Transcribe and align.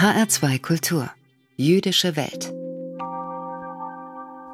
HR2 0.00 0.62
Kultur. 0.62 1.10
Jüdische 1.58 2.16
Welt. 2.16 2.54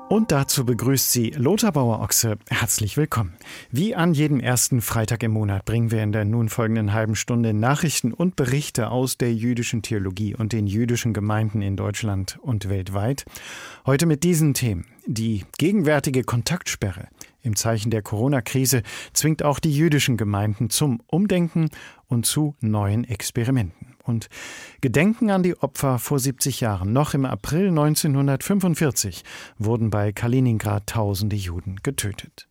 Und 0.08 0.32
dazu 0.32 0.66
begrüßt 0.66 1.12
sie 1.12 1.30
Lothar 1.36 1.70
Bauer-Ochse. 1.70 2.38
Herzlich 2.48 2.96
willkommen. 2.96 3.36
Wie 3.70 3.94
an 3.94 4.12
jedem 4.12 4.40
ersten 4.40 4.80
Freitag 4.80 5.22
im 5.22 5.30
Monat 5.30 5.64
bringen 5.64 5.92
wir 5.92 6.02
in 6.02 6.10
der 6.10 6.24
nun 6.24 6.48
folgenden 6.48 6.92
halben 6.92 7.14
Stunde 7.14 7.54
Nachrichten 7.54 8.12
und 8.12 8.34
Berichte 8.34 8.90
aus 8.90 9.18
der 9.18 9.32
jüdischen 9.32 9.82
Theologie 9.82 10.34
und 10.34 10.52
den 10.52 10.66
jüdischen 10.66 11.14
Gemeinden 11.14 11.62
in 11.62 11.76
Deutschland 11.76 12.40
und 12.42 12.68
weltweit. 12.68 13.24
Heute 13.86 14.06
mit 14.06 14.24
diesen 14.24 14.52
Themen. 14.52 14.84
Die 15.06 15.44
gegenwärtige 15.58 16.24
Kontaktsperre 16.24 17.06
im 17.42 17.54
Zeichen 17.54 17.92
der 17.92 18.02
Corona-Krise 18.02 18.82
zwingt 19.12 19.44
auch 19.44 19.60
die 19.60 19.72
jüdischen 19.72 20.16
Gemeinden 20.16 20.70
zum 20.70 21.00
Umdenken 21.06 21.68
und 22.08 22.26
zu 22.26 22.56
neuen 22.60 23.04
Experimenten 23.04 23.85
und 24.06 24.28
Gedenken 24.80 25.30
an 25.30 25.42
die 25.42 25.56
Opfer 25.58 25.98
vor 25.98 26.18
70 26.18 26.60
Jahren. 26.60 26.92
Noch 26.92 27.14
im 27.14 27.24
April 27.24 27.68
1945 27.68 29.24
wurden 29.58 29.90
bei 29.90 30.12
Kaliningrad 30.12 30.86
tausende 30.86 31.36
Juden 31.36 31.76
getötet. 31.82 32.48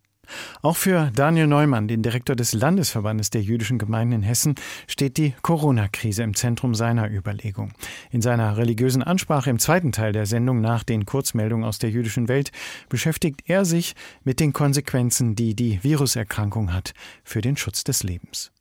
Auch 0.61 0.77
für 0.77 1.11
Daniel 1.15 1.47
Neumann, 1.47 1.87
den 1.87 2.01
Direktor 2.01 2.35
des 2.35 2.53
Landesverbandes 2.53 3.29
der 3.29 3.41
jüdischen 3.41 3.77
Gemeinden 3.77 4.13
in 4.13 4.23
Hessen, 4.23 4.55
steht 4.87 5.17
die 5.17 5.33
Corona-Krise 5.41 6.23
im 6.23 6.35
Zentrum 6.35 6.75
seiner 6.75 7.09
Überlegung. 7.09 7.73
In 8.11 8.21
seiner 8.21 8.57
religiösen 8.57 9.03
Ansprache 9.03 9.49
im 9.49 9.59
zweiten 9.59 9.91
Teil 9.91 10.11
der 10.11 10.25
Sendung 10.25 10.61
nach 10.61 10.83
den 10.83 11.05
Kurzmeldungen 11.05 11.65
aus 11.65 11.79
der 11.79 11.89
jüdischen 11.89 12.27
Welt 12.27 12.51
beschäftigt 12.89 13.43
er 13.45 13.65
sich 13.65 13.95
mit 14.23 14.39
den 14.39 14.53
Konsequenzen, 14.53 15.35
die 15.35 15.55
die 15.55 15.83
Viruserkrankung 15.83 16.73
hat 16.73 16.93
für 17.23 17.41
den 17.41 17.57
Schutz 17.57 17.83
des 17.83 18.03
Lebens. 18.03 18.51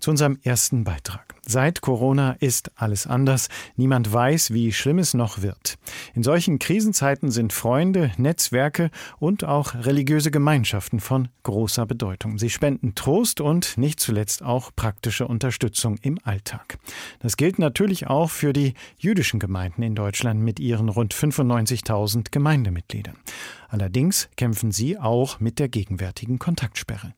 Zu 0.00 0.10
unserem 0.10 0.38
ersten 0.42 0.84
Beitrag. 0.84 1.34
Seit 1.46 1.80
Corona 1.80 2.32
ist 2.40 2.70
alles 2.74 3.06
anders. 3.06 3.48
Niemand 3.76 4.12
weiß, 4.12 4.52
wie 4.52 4.72
schlimm 4.72 4.98
es 4.98 5.14
noch 5.14 5.42
wird. 5.42 5.76
In 6.14 6.22
solchen 6.22 6.58
Krisenzeiten 6.58 7.30
sind 7.30 7.52
Freunde, 7.52 8.12
Netzwerke 8.16 8.90
und 9.18 9.44
auch 9.44 9.74
religiöse 9.74 10.30
Gemeinschaften 10.30 11.00
von 11.00 11.28
großer 11.42 11.86
Bedeutung. 11.86 12.38
Sie 12.38 12.50
spenden 12.50 12.94
Trost 12.94 13.40
und 13.40 13.76
nicht 13.76 14.00
zuletzt 14.00 14.42
auch 14.42 14.70
praktische 14.74 15.26
Unterstützung 15.26 15.96
im 16.02 16.18
Alltag. 16.24 16.78
Das 17.20 17.36
gilt 17.36 17.58
natürlich 17.58 18.06
auch 18.06 18.30
für 18.30 18.52
die 18.52 18.74
jüdischen 18.98 19.40
Gemeinden 19.40 19.82
in 19.82 19.94
Deutschland 19.94 20.40
mit 20.40 20.60
ihren 20.60 20.88
rund 20.88 21.14
95.000 21.14 22.28
Gemeindemitgliedern. 22.30 23.16
Allerdings 23.68 24.28
kämpfen 24.36 24.72
sie 24.72 24.98
auch 24.98 25.40
mit 25.40 25.58
der 25.58 25.68
gegenwärtigen 25.68 26.38
Kontaktsperre. 26.38 27.14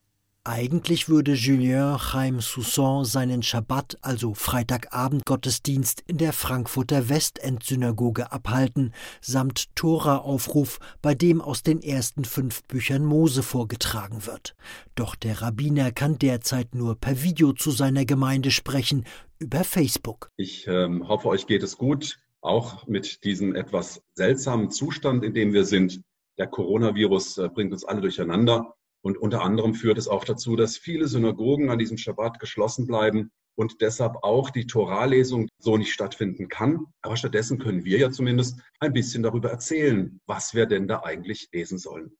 Eigentlich 0.48 1.08
würde 1.08 1.32
Julien 1.32 1.98
Chaim 1.98 2.40
Soussan 2.40 3.04
seinen 3.04 3.42
Schabbat, 3.42 3.98
also 4.00 4.32
Freitagabend-Gottesdienst, 4.32 6.04
in 6.06 6.18
der 6.18 6.32
Frankfurter 6.32 7.08
Westend-Synagoge 7.08 8.30
abhalten, 8.30 8.92
samt 9.20 9.74
Tora-Aufruf, 9.74 10.78
bei 11.02 11.16
dem 11.16 11.40
aus 11.40 11.64
den 11.64 11.82
ersten 11.82 12.24
fünf 12.24 12.62
Büchern 12.68 13.04
Mose 13.04 13.42
vorgetragen 13.42 14.24
wird. 14.24 14.54
Doch 14.94 15.16
der 15.16 15.42
Rabbiner 15.42 15.90
kann 15.90 16.16
derzeit 16.16 16.76
nur 16.76 16.94
per 16.94 17.24
Video 17.24 17.52
zu 17.52 17.72
seiner 17.72 18.04
Gemeinde 18.04 18.52
sprechen, 18.52 19.04
über 19.40 19.64
Facebook. 19.64 20.30
Ich 20.36 20.68
ähm, 20.68 21.08
hoffe, 21.08 21.26
euch 21.26 21.48
geht 21.48 21.64
es 21.64 21.76
gut, 21.76 22.20
auch 22.40 22.86
mit 22.86 23.24
diesem 23.24 23.56
etwas 23.56 24.00
seltsamen 24.14 24.70
Zustand, 24.70 25.24
in 25.24 25.34
dem 25.34 25.52
wir 25.52 25.64
sind. 25.64 26.02
Der 26.38 26.46
Coronavirus 26.46 27.38
äh, 27.38 27.48
bringt 27.48 27.72
uns 27.72 27.84
alle 27.84 28.00
durcheinander. 28.00 28.75
Und 29.06 29.18
unter 29.18 29.42
anderem 29.42 29.74
führt 29.74 29.98
es 29.98 30.08
auch 30.08 30.24
dazu, 30.24 30.56
dass 30.56 30.76
viele 30.76 31.06
Synagogen 31.06 31.70
an 31.70 31.78
diesem 31.78 31.96
Schabbat 31.96 32.40
geschlossen 32.40 32.88
bleiben 32.88 33.30
und 33.54 33.80
deshalb 33.80 34.16
auch 34.24 34.50
die 34.50 34.66
Torallesung 34.66 35.46
so 35.60 35.76
nicht 35.76 35.92
stattfinden 35.92 36.48
kann. 36.48 36.86
Aber 37.02 37.16
stattdessen 37.16 37.60
können 37.60 37.84
wir 37.84 38.00
ja 38.00 38.10
zumindest 38.10 38.60
ein 38.80 38.92
bisschen 38.92 39.22
darüber 39.22 39.48
erzählen, 39.48 40.18
was 40.26 40.54
wir 40.54 40.66
denn 40.66 40.88
da 40.88 41.04
eigentlich 41.04 41.48
lesen 41.52 41.78
sollen. 41.78 42.16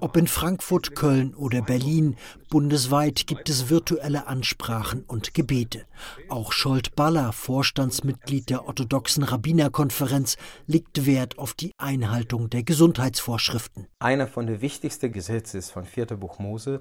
Ob 0.00 0.16
in 0.16 0.26
Frankfurt, 0.26 0.94
Köln 0.94 1.34
oder 1.34 1.62
Berlin, 1.62 2.16
bundesweit 2.50 3.26
gibt 3.26 3.48
es 3.48 3.68
virtuelle 3.68 4.26
Ansprachen 4.26 5.04
und 5.06 5.34
Gebete. 5.34 5.84
Auch 6.28 6.52
Scholt 6.52 6.94
Baller, 6.96 7.32
Vorstandsmitglied 7.32 8.50
der 8.50 8.66
orthodoxen 8.66 9.22
Rabbinerkonferenz, 9.22 10.36
legt 10.66 11.06
Wert 11.06 11.38
auf 11.38 11.54
die 11.54 11.72
Einhaltung 11.78 12.50
der 12.50 12.62
Gesundheitsvorschriften. 12.62 13.86
Einer 13.98 14.26
von 14.26 14.46
den 14.46 14.60
wichtigsten 14.60 15.12
Gesetzen 15.12 15.62
von 15.62 15.84
4. 15.84 16.06
Buch 16.06 16.38
Mose, 16.38 16.80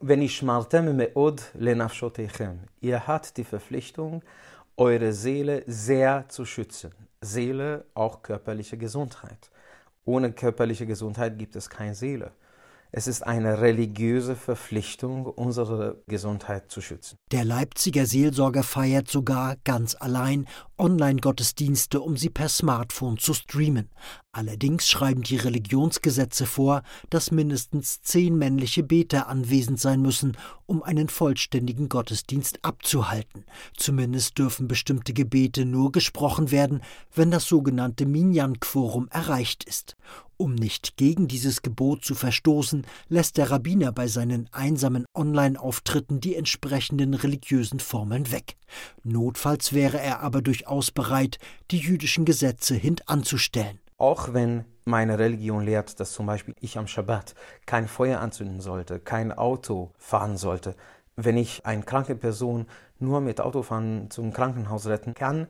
wenn 0.00 0.22
ich 0.22 0.42
meod 0.42 1.42
lenafshotechem. 1.54 2.60
Ihr 2.80 3.06
habt 3.06 3.36
die 3.36 3.44
Verpflichtung, 3.44 4.22
eure 4.76 5.12
Seele 5.12 5.64
sehr 5.66 6.28
zu 6.28 6.44
schützen. 6.44 6.92
Seele, 7.20 7.86
auch 7.94 8.22
körperliche 8.22 8.76
Gesundheit. 8.76 9.50
Ohne 10.06 10.32
körperliche 10.32 10.86
Gesundheit 10.86 11.36
gibt 11.36 11.56
es 11.56 11.68
keine 11.68 11.94
Seele. 11.94 12.30
Es 12.92 13.06
ist 13.06 13.26
eine 13.26 13.60
religiöse 13.60 14.36
Verpflichtung, 14.36 15.26
unsere 15.26 16.02
Gesundheit 16.06 16.70
zu 16.70 16.80
schützen. 16.80 17.16
Der 17.32 17.44
Leipziger 17.44 18.06
Seelsorger 18.06 18.62
feiert 18.62 19.08
sogar 19.08 19.56
ganz 19.64 19.96
allein 19.98 20.46
Online-Gottesdienste, 20.78 22.00
um 22.00 22.16
sie 22.16 22.30
per 22.30 22.48
Smartphone 22.48 23.18
zu 23.18 23.34
streamen. 23.34 23.90
Allerdings 24.32 24.86
schreiben 24.88 25.22
die 25.22 25.36
Religionsgesetze 25.36 26.44
vor, 26.44 26.82
dass 27.08 27.30
mindestens 27.30 28.02
zehn 28.02 28.36
männliche 28.36 28.82
Beter 28.82 29.28
anwesend 29.28 29.80
sein 29.80 30.02
müssen, 30.02 30.36
um 30.66 30.82
einen 30.82 31.08
vollständigen 31.08 31.88
Gottesdienst 31.88 32.58
abzuhalten. 32.62 33.46
Zumindest 33.76 34.36
dürfen 34.36 34.68
bestimmte 34.68 35.14
Gebete 35.14 35.64
nur 35.64 35.92
gesprochen 35.92 36.50
werden, 36.50 36.82
wenn 37.14 37.30
das 37.30 37.46
sogenannte 37.46 38.04
Minyan-Quorum 38.04 39.08
erreicht 39.08 39.64
ist. 39.64 39.96
Um 40.38 40.54
nicht 40.54 40.98
gegen 40.98 41.28
dieses 41.28 41.62
Gebot 41.62 42.04
zu 42.04 42.14
verstoßen, 42.14 42.86
lässt 43.08 43.38
der 43.38 43.50
Rabbiner 43.50 43.90
bei 43.90 44.06
seinen 44.06 44.48
einsamen 44.52 45.06
Online-Auftritten 45.14 46.20
die 46.20 46.34
entsprechenden 46.34 47.14
religiösen 47.14 47.80
Formeln 47.80 48.30
weg. 48.30 48.56
Notfalls 49.02 49.72
wäre 49.72 49.98
er 49.98 50.20
aber 50.20 50.42
durchaus 50.42 50.90
bereit, 50.90 51.38
die 51.70 51.78
jüdischen 51.78 52.26
Gesetze 52.26 52.74
hintanzustellen. 52.74 53.80
Auch 53.96 54.34
wenn 54.34 54.66
meine 54.84 55.18
Religion 55.18 55.64
lehrt, 55.64 55.98
dass 56.00 56.12
zum 56.12 56.26
Beispiel 56.26 56.54
ich 56.60 56.76
am 56.76 56.86
Schabbat 56.86 57.34
kein 57.64 57.88
Feuer 57.88 58.20
anzünden 58.20 58.60
sollte, 58.60 59.00
kein 59.00 59.32
Auto 59.32 59.90
fahren 59.96 60.36
sollte, 60.36 60.76
wenn 61.16 61.38
ich 61.38 61.64
eine 61.64 61.82
kranke 61.82 62.14
Person 62.14 62.66
nur 62.98 63.22
mit 63.22 63.40
Autofahren 63.40 64.10
zum 64.10 64.34
Krankenhaus 64.34 64.86
retten 64.86 65.14
kann, 65.14 65.46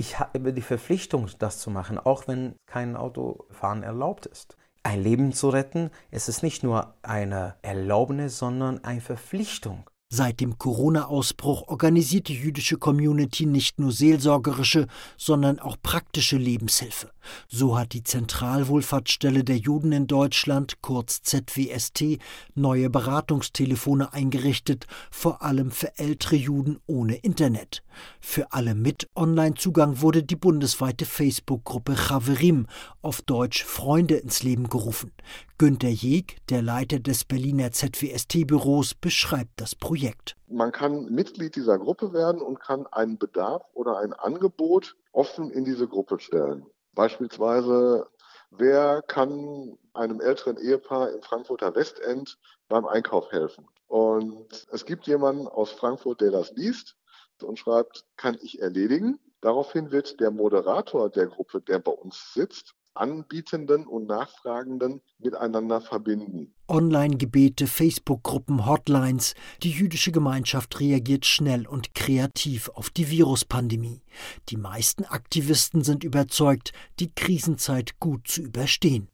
ich 0.00 0.18
habe 0.18 0.54
die 0.54 0.62
Verpflichtung, 0.62 1.28
das 1.38 1.58
zu 1.58 1.70
machen, 1.70 1.98
auch 1.98 2.26
wenn 2.26 2.54
kein 2.64 2.96
Autofahren 2.96 3.82
erlaubt 3.82 4.24
ist. 4.24 4.56
Ein 4.82 5.02
Leben 5.02 5.32
zu 5.34 5.50
retten, 5.50 5.90
es 6.10 6.30
ist 6.30 6.42
nicht 6.42 6.62
nur 6.62 6.94
eine 7.02 7.56
Erlaubnis, 7.60 8.38
sondern 8.38 8.82
eine 8.82 9.02
Verpflichtung. 9.02 9.84
Seit 10.10 10.40
dem 10.40 10.56
Corona-Ausbruch 10.56 11.68
organisiert 11.68 12.28
die 12.28 12.34
jüdische 12.34 12.78
Community 12.78 13.44
nicht 13.44 13.78
nur 13.78 13.92
seelsorgerische, 13.92 14.86
sondern 15.18 15.58
auch 15.58 15.76
praktische 15.82 16.38
Lebenshilfe. 16.38 17.10
So 17.48 17.78
hat 17.78 17.92
die 17.92 18.04
Zentralwohlfahrtsstelle 18.04 19.44
der 19.44 19.56
Juden 19.56 19.92
in 19.92 20.06
Deutschland, 20.06 20.82
kurz 20.82 21.22
ZWST, 21.22 22.18
neue 22.54 22.90
Beratungstelefone 22.90 24.12
eingerichtet, 24.12 24.86
vor 25.10 25.42
allem 25.42 25.70
für 25.70 25.98
ältere 25.98 26.36
Juden 26.36 26.78
ohne 26.86 27.16
Internet. 27.16 27.82
Für 28.20 28.52
alle 28.52 28.74
mit 28.74 29.08
Online-Zugang 29.14 30.00
wurde 30.00 30.22
die 30.22 30.36
bundesweite 30.36 31.04
Facebook-Gruppe 31.04 31.96
Chaverim, 31.96 32.66
auf 33.02 33.22
Deutsch 33.22 33.64
Freunde, 33.64 34.16
ins 34.16 34.42
Leben 34.42 34.68
gerufen. 34.68 35.12
Günter 35.58 35.88
Jeg, 35.88 36.36
der 36.48 36.62
Leiter 36.62 37.00
des 37.00 37.24
Berliner 37.24 37.72
ZWST-Büros, 37.72 38.94
beschreibt 38.94 39.60
das 39.60 39.74
Projekt. 39.74 40.36
Man 40.48 40.72
kann 40.72 41.06
Mitglied 41.12 41.54
dieser 41.54 41.78
Gruppe 41.78 42.12
werden 42.12 42.40
und 42.40 42.60
kann 42.60 42.86
einen 42.86 43.18
Bedarf 43.18 43.62
oder 43.74 43.98
ein 43.98 44.12
Angebot 44.12 44.96
offen 45.12 45.50
in 45.50 45.64
diese 45.64 45.86
Gruppe 45.86 46.18
stellen. 46.18 46.64
Beispielsweise, 46.94 48.08
wer 48.50 49.02
kann 49.02 49.78
einem 49.94 50.20
älteren 50.20 50.58
Ehepaar 50.58 51.10
im 51.10 51.22
Frankfurter 51.22 51.74
Westend 51.74 52.38
beim 52.68 52.86
Einkauf 52.86 53.30
helfen? 53.32 53.66
Und 53.86 54.66
es 54.70 54.84
gibt 54.84 55.06
jemanden 55.06 55.48
aus 55.48 55.72
Frankfurt, 55.72 56.20
der 56.20 56.30
das 56.30 56.52
liest 56.52 56.96
und 57.42 57.58
schreibt, 57.58 58.04
kann 58.16 58.38
ich 58.42 58.60
erledigen. 58.60 59.18
Daraufhin 59.40 59.90
wird 59.90 60.20
der 60.20 60.30
Moderator 60.30 61.08
der 61.10 61.26
Gruppe, 61.26 61.60
der 61.60 61.78
bei 61.78 61.92
uns 61.92 62.34
sitzt, 62.34 62.74
Anbietenden 62.94 63.86
und 63.86 64.06
Nachfragenden 64.06 65.00
miteinander 65.18 65.80
verbinden. 65.80 66.54
Online-Gebete, 66.68 67.66
Facebook-Gruppen, 67.66 68.66
Hotlines. 68.66 69.34
Die 69.62 69.70
jüdische 69.70 70.12
Gemeinschaft 70.12 70.80
reagiert 70.80 71.26
schnell 71.26 71.66
und 71.66 71.94
kreativ 71.94 72.68
auf 72.70 72.90
die 72.90 73.10
Viruspandemie. 73.10 74.02
Die 74.48 74.56
meisten 74.56 75.04
Aktivisten 75.04 75.82
sind 75.82 76.04
überzeugt, 76.04 76.72
die 76.98 77.12
Krisenzeit 77.14 77.98
gut 78.00 78.28
zu 78.28 78.42
überstehen. 78.42 79.08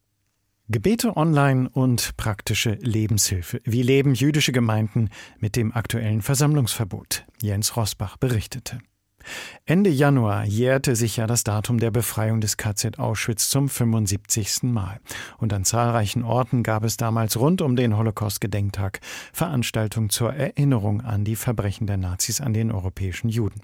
Gebete 0.69 1.17
online 1.17 1.69
und 1.69 2.17
praktische 2.17 2.73
Lebenshilfe. 2.81 3.61
Wie 3.65 3.83
leben 3.83 4.15
jüdische 4.15 4.51
Gemeinden 4.51 5.11
mit 5.39 5.55
dem 5.55 5.73
aktuellen 5.73 6.23
Versammlungsverbot? 6.23 7.25
Jens 7.41 7.77
Rosbach 7.77 8.17
berichtete. 8.17 8.81
Ende 9.65 9.91
Januar 9.91 10.45
jährte 10.45 10.97
sich 10.97 11.17
ja 11.17 11.27
das 11.27 11.45
Datum 11.45 11.79
der 11.79 11.91
Befreiung 11.91 12.41
des 12.41 12.57
KZ 12.57 12.99
Auschwitz 12.99 13.49
zum 13.49 13.69
75. 13.69 14.63
Mal. 14.65 15.01
Und 15.39 15.53
an 15.53 15.65
zahlreichen 15.65 16.23
Orten 16.23 16.63
gab 16.63 16.85
es 16.85 16.97
damals 16.97 17.39
rund 17.39 17.63
um 17.63 17.77
den 17.77 17.97
Holocaust-Gedenktag 17.97 19.01
Veranstaltungen 19.33 20.11
zur 20.11 20.35
Erinnerung 20.35 21.01
an 21.01 21.25
die 21.25 21.37
Verbrechen 21.37 21.87
der 21.87 21.97
Nazis 21.97 22.41
an 22.41 22.53
den 22.53 22.71
europäischen 22.71 23.29
Juden. 23.29 23.61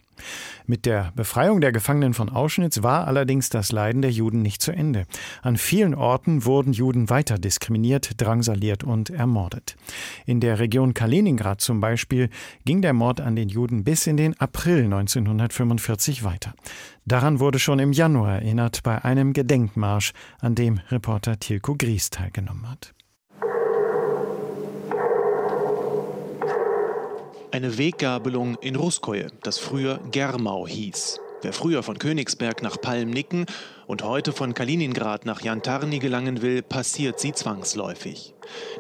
Mit 0.67 0.87
der 0.87 1.13
Befreiung 1.17 1.61
der 1.61 1.73
Gefangenen 1.73 2.15
von 2.15 2.29
Auschwitz 2.29 2.83
war 2.83 3.07
allerdings 3.07 3.49
das 3.49 3.73
Leiden 3.73 4.03
der 4.03 4.11
Juden 4.11 4.43
nicht 4.43 4.63
zu 4.63 4.73
Ende. 4.73 5.07
An 5.43 5.57
vielen 5.57 5.95
Orten 5.95 6.45
wurden 6.45 6.73
Juden 6.73 7.11
weiter 7.11 7.39
diskriminiert, 7.39 8.21
drangsaliert 8.21 8.85
und 8.85 9.11
ermordet. 9.11 9.77
In 10.27 10.41
der 10.41 10.59
Region 10.59 10.95
Kaliningrad 10.95 11.61
zum 11.61 11.81
Beispiel 11.81 12.29
ging 12.65 12.83
der 12.83 12.93
Mord 12.93 13.21
an 13.21 13.37
den 13.37 13.49
Juden 13.49 13.85
bis 13.85 14.07
in 14.07 14.17
den 14.17 14.39
April 14.39 14.85
1945 14.85 16.25
weiter. 16.25 16.55
Daran 17.05 17.41
wurde 17.41 17.59
schon 17.59 17.79
im 17.81 17.93
Januar 17.93 18.37
erinnert 18.37 18.83
bei 18.83 19.05
einem 19.05 19.33
Gedenkmarsch, 19.33 20.13
an 20.41 20.55
dem 20.55 20.81
Reporter 20.91 21.39
Tilko 21.39 21.75
Gries 21.77 22.11
teilgenommen 22.11 22.71
hat. 22.71 22.95
Eine 27.53 27.77
Weggabelung 27.77 28.57
in 28.63 28.77
Ruskoje, 28.77 29.27
das 29.43 29.59
früher 29.59 30.01
Germau 30.11 30.67
hieß. 30.67 31.21
Wer 31.43 31.53
früher 31.53 31.83
von 31.83 31.99
Königsberg 31.99 32.63
nach 32.63 32.81
Palmnicken 32.81 33.45
und 33.87 34.03
heute 34.03 34.33
von 34.33 34.55
Kaliningrad 34.55 35.27
nach 35.27 35.43
Jantarny 35.43 35.99
gelangen 35.99 36.41
will, 36.41 36.63
passiert 36.63 37.21
sie 37.21 37.33
zwangsläufig. 37.33 38.33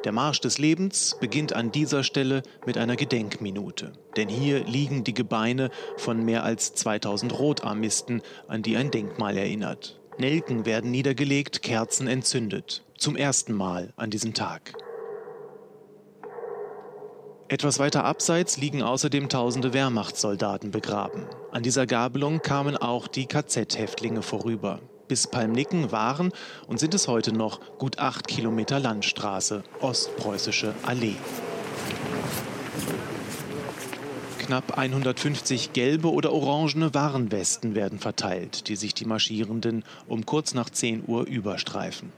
Der 0.04 0.12
Marsch 0.12 0.40
des 0.40 0.56
Lebens 0.56 1.18
beginnt 1.20 1.52
an 1.52 1.70
dieser 1.70 2.02
Stelle 2.02 2.42
mit 2.64 2.78
einer 2.78 2.96
Gedenkminute. 2.96 3.92
Denn 4.16 4.30
hier 4.30 4.64
liegen 4.64 5.04
die 5.04 5.12
Gebeine 5.12 5.68
von 5.98 6.24
mehr 6.24 6.42
als 6.42 6.74
2000 6.74 7.38
Rotarmisten, 7.38 8.22
an 8.48 8.62
die 8.62 8.78
ein 8.78 8.90
Denkmal 8.90 9.36
erinnert. 9.36 10.00
Nelken 10.16 10.64
werden 10.64 10.90
niedergelegt, 10.90 11.60
Kerzen 11.60 12.06
entzündet. 12.06 12.82
Zum 12.96 13.16
ersten 13.16 13.52
Mal 13.52 13.92
an 13.96 14.08
diesem 14.08 14.32
Tag. 14.32 14.72
Etwas 17.52 17.78
weiter 17.78 18.04
abseits 18.04 18.56
liegen 18.56 18.82
außerdem 18.82 19.28
tausende 19.28 19.74
Wehrmachtssoldaten 19.74 20.70
begraben. 20.70 21.26
An 21.50 21.62
dieser 21.62 21.86
Gabelung 21.86 22.40
kamen 22.40 22.78
auch 22.78 23.08
die 23.08 23.26
KZ-Häftlinge 23.26 24.22
vorüber. 24.22 24.78
Bis 25.06 25.26
Palmnicken 25.26 25.92
waren 25.92 26.32
und 26.66 26.80
sind 26.80 26.94
es 26.94 27.08
heute 27.08 27.30
noch 27.30 27.60
gut 27.76 27.98
acht 27.98 28.26
Kilometer 28.26 28.80
Landstraße, 28.80 29.64
Ostpreußische 29.82 30.74
Allee. 30.84 31.16
Knapp 34.38 34.78
150 34.78 35.74
gelbe 35.74 36.10
oder 36.10 36.32
orangene 36.32 36.94
Warnwesten 36.94 37.74
werden 37.74 37.98
verteilt, 37.98 38.68
die 38.68 38.76
sich 38.76 38.94
die 38.94 39.04
Marschierenden 39.04 39.84
um 40.08 40.24
kurz 40.24 40.54
nach 40.54 40.70
10 40.70 41.04
Uhr 41.06 41.26
überstreifen. 41.26 42.14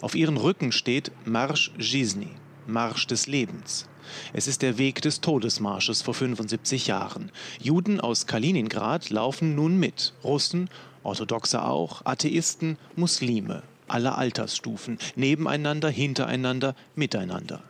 Auf 0.00 0.14
ihren 0.14 0.36
Rücken 0.36 0.70
steht 0.70 1.10
Marsch 1.24 1.72
Gisny, 1.76 2.30
Marsch 2.68 3.08
des 3.08 3.26
Lebens. 3.26 3.88
Es 4.33 4.47
ist 4.47 4.61
der 4.61 4.77
Weg 4.77 5.01
des 5.01 5.21
Todesmarsches 5.21 6.01
vor 6.01 6.13
75 6.13 6.87
Jahren. 6.87 7.31
Juden 7.61 7.99
aus 7.99 8.27
Kaliningrad 8.27 9.09
laufen 9.09 9.55
nun 9.55 9.79
mit. 9.79 10.13
Russen, 10.23 10.69
Orthodoxe 11.03 11.63
auch, 11.63 12.05
Atheisten, 12.05 12.77
Muslime, 12.95 13.63
aller 13.87 14.17
Altersstufen, 14.17 14.99
nebeneinander, 15.15 15.89
hintereinander, 15.89 16.75
miteinander. 16.95 17.61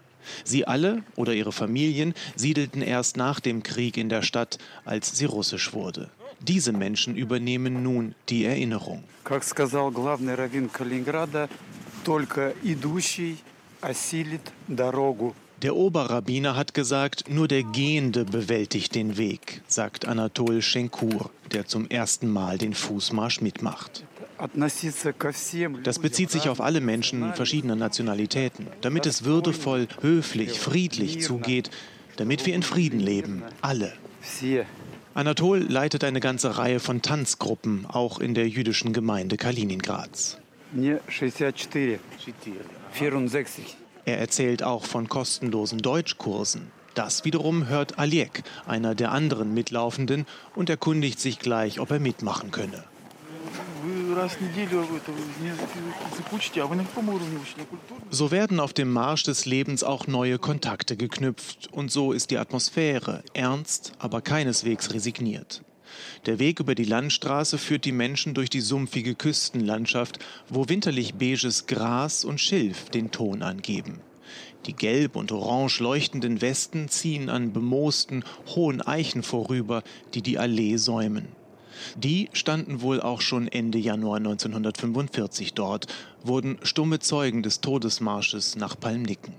Sie 0.44 0.68
alle 0.68 1.04
oder 1.16 1.34
ihre 1.34 1.52
Familien 1.52 2.14
siedelten 2.36 2.82
erst 2.82 3.18
nach 3.18 3.40
dem 3.40 3.64
Krieg 3.64 3.98
in 3.98 4.10
der 4.10 4.22
Stadt, 4.22 4.58
als 4.86 5.18
sie 5.18 5.26
russisch 5.26 5.74
wurde. 5.74 6.10
Diese 6.40 6.74
Menschen 6.74 7.16
übernehmen 7.16 7.84
nun 7.84 8.16
die 8.30 8.46
Erinnerung. 8.46 9.04
Как 9.24 9.44
сказал 9.44 9.92
главный 9.92 10.36
раввин 10.36 10.72
Калининграда, 10.72 11.50
только 12.04 12.54
идущий 12.64 13.38
осилит 13.82 14.42
дорогу. 14.68 15.36
Der 15.63 15.75
Oberrabbiner 15.75 16.55
hat 16.55 16.75
gesagt, 16.75 17.31
nur 17.31 17.49
der 17.49 17.63
Gehende 17.63 18.27
bewältigt 18.27 18.95
den 18.95 19.17
Weg, 19.17 19.63
sagt 19.67 20.05
Anatol 20.05 20.61
Schenkur, 20.61 21.31
der 21.51 21.67
zum 21.67 21.89
ersten 21.89 22.29
Mal 22.29 22.59
den 22.59 22.75
Fußmarsch 22.75 23.41
mitmacht. 23.41 24.05
Das 25.83 25.99
bezieht 25.99 26.31
sich 26.31 26.51
auf 26.51 26.61
alle 26.61 26.83
Menschen 26.83 27.33
verschiedener 27.33 27.75
Nationalitäten, 27.75 28.67
damit 28.83 29.07
es 29.07 29.25
würdevoll, 29.25 29.89
höflich, 30.03 30.61
friedlich 30.61 31.23
zugeht, 31.23 31.71
damit 32.17 32.45
wir 32.45 32.55
in 32.55 32.63
Frieden 32.63 33.01
leben, 33.01 33.43
alle. 33.63 33.95
Anatol 35.15 35.61
leitet 35.61 36.05
eine 36.05 36.21
ganze 36.21 36.59
Reihe 36.59 36.81
von 36.81 37.01
Tanzgruppen, 37.01 37.87
auch 37.87 38.19
in 38.19 38.35
der 38.35 38.47
jüdischen 38.47 38.93
Gemeinde 38.93 39.39
Kaliningrads. 39.39 40.37
64. 42.93 43.77
Er 44.07 44.19
erzählt 44.19 44.63
auch 44.63 44.85
von 44.85 45.09
kostenlosen 45.09 45.79
Deutschkursen. 45.79 46.71
Das 46.95 47.25
wiederum 47.25 47.67
hört 47.67 47.99
Aliek, 47.99 48.45
einer 48.65 48.95
der 48.95 49.11
anderen 49.11 49.53
Mitlaufenden, 49.53 50.27
und 50.55 50.71
erkundigt 50.71 51.19
sich 51.21 51.41
gleich, 51.41 51.81
ob 51.81 51.91
er 51.91 51.99
mitmachen 51.99 52.53
könne. 52.53 52.85
So 58.11 58.31
werden 58.31 58.61
auf 58.61 58.73
dem 58.73 58.93
Marsch 58.93 59.25
des 59.25 59.45
Lebens 59.45 59.83
auch 59.83 60.07
neue 60.07 60.39
Kontakte 60.39 60.97
geknüpft 60.97 61.69
und 61.73 61.91
so 61.91 62.13
ist 62.13 62.31
die 62.31 62.39
Atmosphäre 62.39 63.25
ernst, 63.35 63.93
aber 63.99 64.23
keineswegs 64.23 64.95
resigniert. 64.95 65.63
Der 66.27 66.39
Weg 66.39 66.61
über 66.61 66.75
die 66.75 66.85
Landstraße 66.85 67.59
führt 67.59 67.85
die 67.85 67.93
Menschen 67.93 68.35
durch 68.35 68.51
die 68.51 68.61
sumpfige 68.61 69.15
Küstenlandschaft, 69.15 70.19
wo 70.49 70.69
winterlich 70.69 71.15
beiges 71.15 71.67
Gras 71.67 72.25
und 72.25 72.41
Schilf 72.41 72.91
den 72.91 73.11
Ton 73.11 73.43
angeben. 73.43 74.01
Die 74.67 74.75
gelb 74.75 75.15
und 75.15 75.31
orange 75.31 75.81
leuchtenden 75.81 76.41
Westen 76.41 76.89
ziehen 76.89 77.31
an 77.31 77.53
bemoosten, 77.53 78.25
hohen 78.55 78.83
Eichen 78.83 79.23
vorüber, 79.23 79.83
die 80.15 80.23
die 80.23 80.39
Allee 80.39 80.77
säumen. 80.77 81.29
Die 81.95 82.29
standen 82.33 82.81
wohl 82.81 83.01
auch 83.01 83.21
schon 83.21 83.49
Ende 83.49 83.79
Januar 83.79 84.17
1945 84.17 85.55
dort, 85.55 85.87
wurden 86.23 86.59
stumme 86.63 86.99
Zeugen 86.99 87.43
des 87.43 87.61
Todesmarsches 87.61 88.57
nach 88.57 88.79
Palmnicken. 88.79 89.35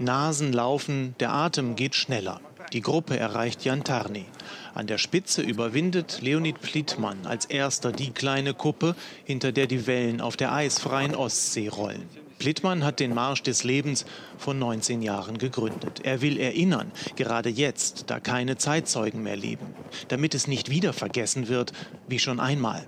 Nasen 0.00 0.54
laufen, 0.54 1.14
der 1.20 1.32
Atem 1.32 1.76
geht 1.76 1.94
schneller. 1.94 2.40
Die 2.72 2.80
Gruppe 2.80 3.18
erreicht 3.18 3.64
Jantarny. 3.66 4.24
An 4.72 4.86
der 4.86 4.96
Spitze 4.96 5.42
überwindet 5.42 6.22
Leonid 6.22 6.62
Plittmann 6.62 7.26
als 7.26 7.44
erster 7.44 7.92
die 7.92 8.10
kleine 8.10 8.54
Kuppe, 8.54 8.96
hinter 9.24 9.52
der 9.52 9.66
die 9.66 9.86
Wellen 9.86 10.22
auf 10.22 10.38
der 10.38 10.52
eisfreien 10.52 11.14
Ostsee 11.14 11.68
rollen. 11.68 12.08
Plittmann 12.38 12.82
hat 12.82 12.98
den 13.00 13.12
Marsch 13.12 13.42
des 13.42 13.64
Lebens 13.64 14.06
vor 14.38 14.54
19 14.54 15.02
Jahren 15.02 15.36
gegründet. 15.36 16.00
Er 16.02 16.22
will 16.22 16.40
erinnern, 16.40 16.90
gerade 17.16 17.50
jetzt, 17.50 18.04
da 18.06 18.20
keine 18.20 18.56
Zeitzeugen 18.56 19.22
mehr 19.22 19.36
leben, 19.36 19.66
damit 20.08 20.34
es 20.34 20.46
nicht 20.46 20.70
wieder 20.70 20.94
vergessen 20.94 21.48
wird, 21.48 21.72
wie 22.08 22.18
schon 22.18 22.40
einmal. 22.40 22.86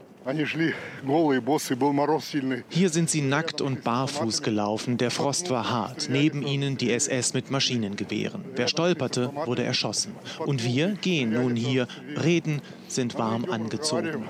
Hier 2.69 2.89
sind 2.91 3.11
sie 3.11 3.23
nackt 3.23 3.61
und 3.61 3.83
barfuß 3.83 4.43
gelaufen. 4.43 4.97
Der 4.97 5.11
Frost 5.11 5.51
war 5.51 5.71
hart. 5.71 6.09
Neben 6.11 6.43
ihnen 6.43 6.77
die 6.77 6.93
SS 6.93 7.35
mit 7.35 7.51
Maschinengewehren. 7.51 8.45
Wer 8.55 8.69
stolperte, 8.69 9.33
wurde 9.47 9.65
erschossen. 9.65 10.15
Und 10.39 10.65
wir 10.65 10.93
gehen 10.93 11.33
nun 11.33 11.57
hier, 11.57 11.89
reden, 12.23 12.63
sind 12.95 13.19
warm 13.19 13.45
angezogen. 13.51 14.25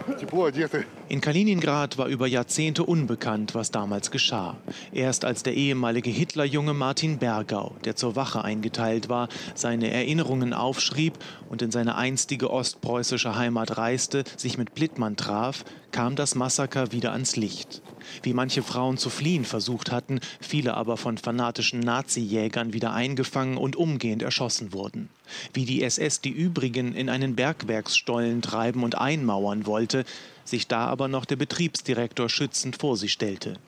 In 1.09 1.21
Kaliningrad 1.21 1.99
war 1.99 2.07
über 2.07 2.27
Jahrzehnte 2.27 2.85
unbekannt, 2.85 3.55
was 3.55 3.71
damals 3.71 4.11
geschah. 4.11 4.57
Erst 4.93 5.25
als 5.25 5.43
der 5.43 5.55
ehemalige 5.55 6.11
Hitlerjunge 6.11 6.75
Martin 6.75 7.19
Bergau, 7.19 7.77
der 7.85 7.97
zur 7.97 8.17
Wache 8.17 8.43
eingeteilt 8.43 9.09
war, 9.09 9.29
seine 9.55 9.91
Erinnerungen 9.91 10.53
aufschrieb 10.53 11.15
und 11.49 11.63
in 11.63 11.71
seine 11.71 11.97
einstige 11.97 12.51
ostpreußische 12.51 13.37
Heimat 13.37 13.77
reiste, 13.77 14.25
sich 14.37 14.59
mit 14.59 14.75
Blittmann 14.75 15.17
traf, 15.17 15.65
kam 15.91 16.17
das 16.17 16.35
Massaker 16.35 16.93
wieder 16.93 17.13
ans 17.13 17.37
Licht. 17.37 17.83
Wie 18.23 18.35
manche 18.35 18.63
Frauen 18.63 18.99
zu 18.99 19.11
fliehen 19.11 19.45
versucht 19.45 19.91
hatten, 19.91 20.21
viele 20.41 20.75
aber 20.75 20.97
von 20.97 21.19
fanatischen 21.19 21.81
Nazi-Jägern 21.81 22.73
wieder 22.73 22.93
eingefangen 22.93 23.57
und 23.57 23.77
umgehend 23.77 24.23
erschossen 24.23 24.73
wurden. 24.73 25.09
Wie 25.53 25.65
die 25.65 25.83
SS 25.83 26.21
die 26.21 26.31
übrigen 26.31 26.95
in 26.95 27.09
einen 27.09 27.35
Bergwerksstollen 27.37 28.43
treiben 28.43 28.83
und 28.83 28.99
einmauern 28.99 29.67
wollte, 29.67 30.05
sich 30.45 30.67
da 30.67 30.87
aber 30.87 31.09
noch 31.09 31.25
der 31.25 31.37
Betriebsdirektor 31.37 32.29
schützend 32.29 32.77
vor 32.77 32.97
sie 32.97 33.09
stellte. 33.09 33.59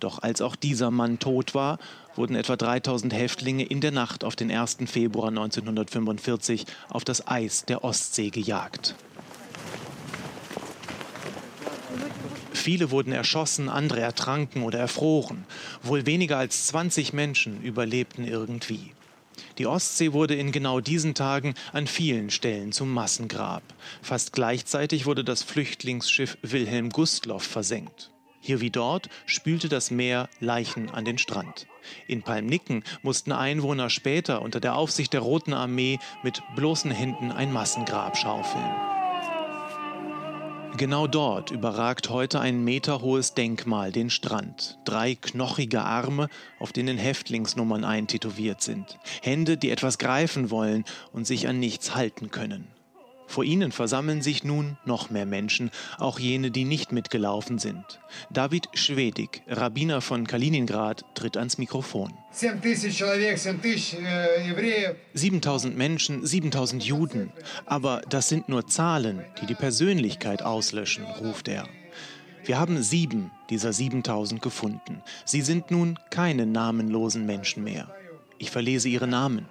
Doch 0.00 0.22
als 0.22 0.40
auch 0.40 0.56
dieser 0.56 0.90
Mann 0.90 1.18
tot 1.18 1.54
war, 1.54 1.78
wurden 2.16 2.34
etwa 2.34 2.56
3000 2.56 3.12
Häftlinge 3.12 3.64
in 3.64 3.80
der 3.80 3.92
Nacht 3.92 4.24
auf 4.24 4.34
den 4.34 4.50
1. 4.50 4.78
Februar 4.86 5.28
1945 5.28 6.66
auf 6.88 7.04
das 7.04 7.26
Eis 7.28 7.64
der 7.66 7.84
Ostsee 7.84 8.30
gejagt. 8.30 8.94
Viele 12.60 12.90
wurden 12.90 13.14
erschossen, 13.14 13.70
andere 13.70 14.00
ertranken 14.00 14.64
oder 14.64 14.78
erfroren. 14.78 15.46
Wohl 15.82 16.04
weniger 16.04 16.36
als 16.36 16.66
20 16.66 17.14
Menschen 17.14 17.62
überlebten 17.62 18.26
irgendwie. 18.26 18.92
Die 19.56 19.66
Ostsee 19.66 20.12
wurde 20.12 20.34
in 20.34 20.52
genau 20.52 20.80
diesen 20.80 21.14
Tagen 21.14 21.54
an 21.72 21.86
vielen 21.86 22.28
Stellen 22.28 22.72
zum 22.72 22.92
Massengrab. 22.92 23.62
Fast 24.02 24.34
gleichzeitig 24.34 25.06
wurde 25.06 25.24
das 25.24 25.42
Flüchtlingsschiff 25.42 26.36
Wilhelm 26.42 26.90
Gustloff 26.90 27.44
versenkt. 27.44 28.10
Hier 28.40 28.60
wie 28.60 28.70
dort 28.70 29.08
spülte 29.24 29.70
das 29.70 29.90
Meer 29.90 30.28
Leichen 30.38 30.90
an 30.90 31.06
den 31.06 31.16
Strand. 31.16 31.66
In 32.06 32.22
Palmnicken 32.22 32.84
mussten 33.00 33.32
Einwohner 33.32 33.88
später 33.88 34.42
unter 34.42 34.60
der 34.60 34.74
Aufsicht 34.76 35.14
der 35.14 35.20
Roten 35.20 35.54
Armee 35.54 35.98
mit 36.22 36.42
bloßen 36.56 36.90
Händen 36.90 37.32
ein 37.32 37.54
Massengrab 37.54 38.18
schaufeln. 38.18 38.99
Genau 40.80 41.06
dort 41.06 41.50
überragt 41.50 42.08
heute 42.08 42.40
ein 42.40 42.64
meterhohes 42.64 43.34
Denkmal 43.34 43.92
den 43.92 44.08
Strand. 44.08 44.78
Drei 44.86 45.14
knochige 45.14 45.82
Arme, 45.82 46.30
auf 46.58 46.72
denen 46.72 46.96
Häftlingsnummern 46.96 47.84
eintätowiert 47.84 48.62
sind. 48.62 48.98
Hände, 49.20 49.58
die 49.58 49.68
etwas 49.68 49.98
greifen 49.98 50.50
wollen 50.50 50.86
und 51.12 51.26
sich 51.26 51.48
an 51.48 51.58
nichts 51.58 51.94
halten 51.94 52.30
können. 52.30 52.66
Vor 53.30 53.44
ihnen 53.44 53.70
versammeln 53.70 54.22
sich 54.22 54.42
nun 54.42 54.76
noch 54.84 55.10
mehr 55.10 55.24
Menschen, 55.24 55.70
auch 55.98 56.18
jene, 56.18 56.50
die 56.50 56.64
nicht 56.64 56.90
mitgelaufen 56.90 57.60
sind. 57.60 58.00
David 58.28 58.68
Schwedig, 58.74 59.42
Rabbiner 59.46 60.00
von 60.00 60.26
Kaliningrad, 60.26 61.04
tritt 61.14 61.36
ans 61.36 61.56
Mikrofon. 61.56 62.12
7000 65.14 65.76
Menschen, 65.76 66.26
7000 66.26 66.82
Juden. 66.82 67.32
Aber 67.66 68.02
das 68.08 68.28
sind 68.28 68.48
nur 68.48 68.66
Zahlen, 68.66 69.24
die 69.40 69.46
die 69.46 69.54
Persönlichkeit 69.54 70.42
auslöschen, 70.42 71.04
ruft 71.04 71.46
er. 71.46 71.68
Wir 72.44 72.58
haben 72.58 72.82
sieben 72.82 73.30
dieser 73.48 73.72
7000 73.72 74.42
gefunden. 74.42 75.04
Sie 75.24 75.42
sind 75.42 75.70
nun 75.70 76.00
keine 76.10 76.46
namenlosen 76.46 77.26
Menschen 77.26 77.62
mehr. 77.62 77.94
Ich 78.38 78.50
verlese 78.50 78.88
ihre 78.88 79.06
Namen. 79.06 79.46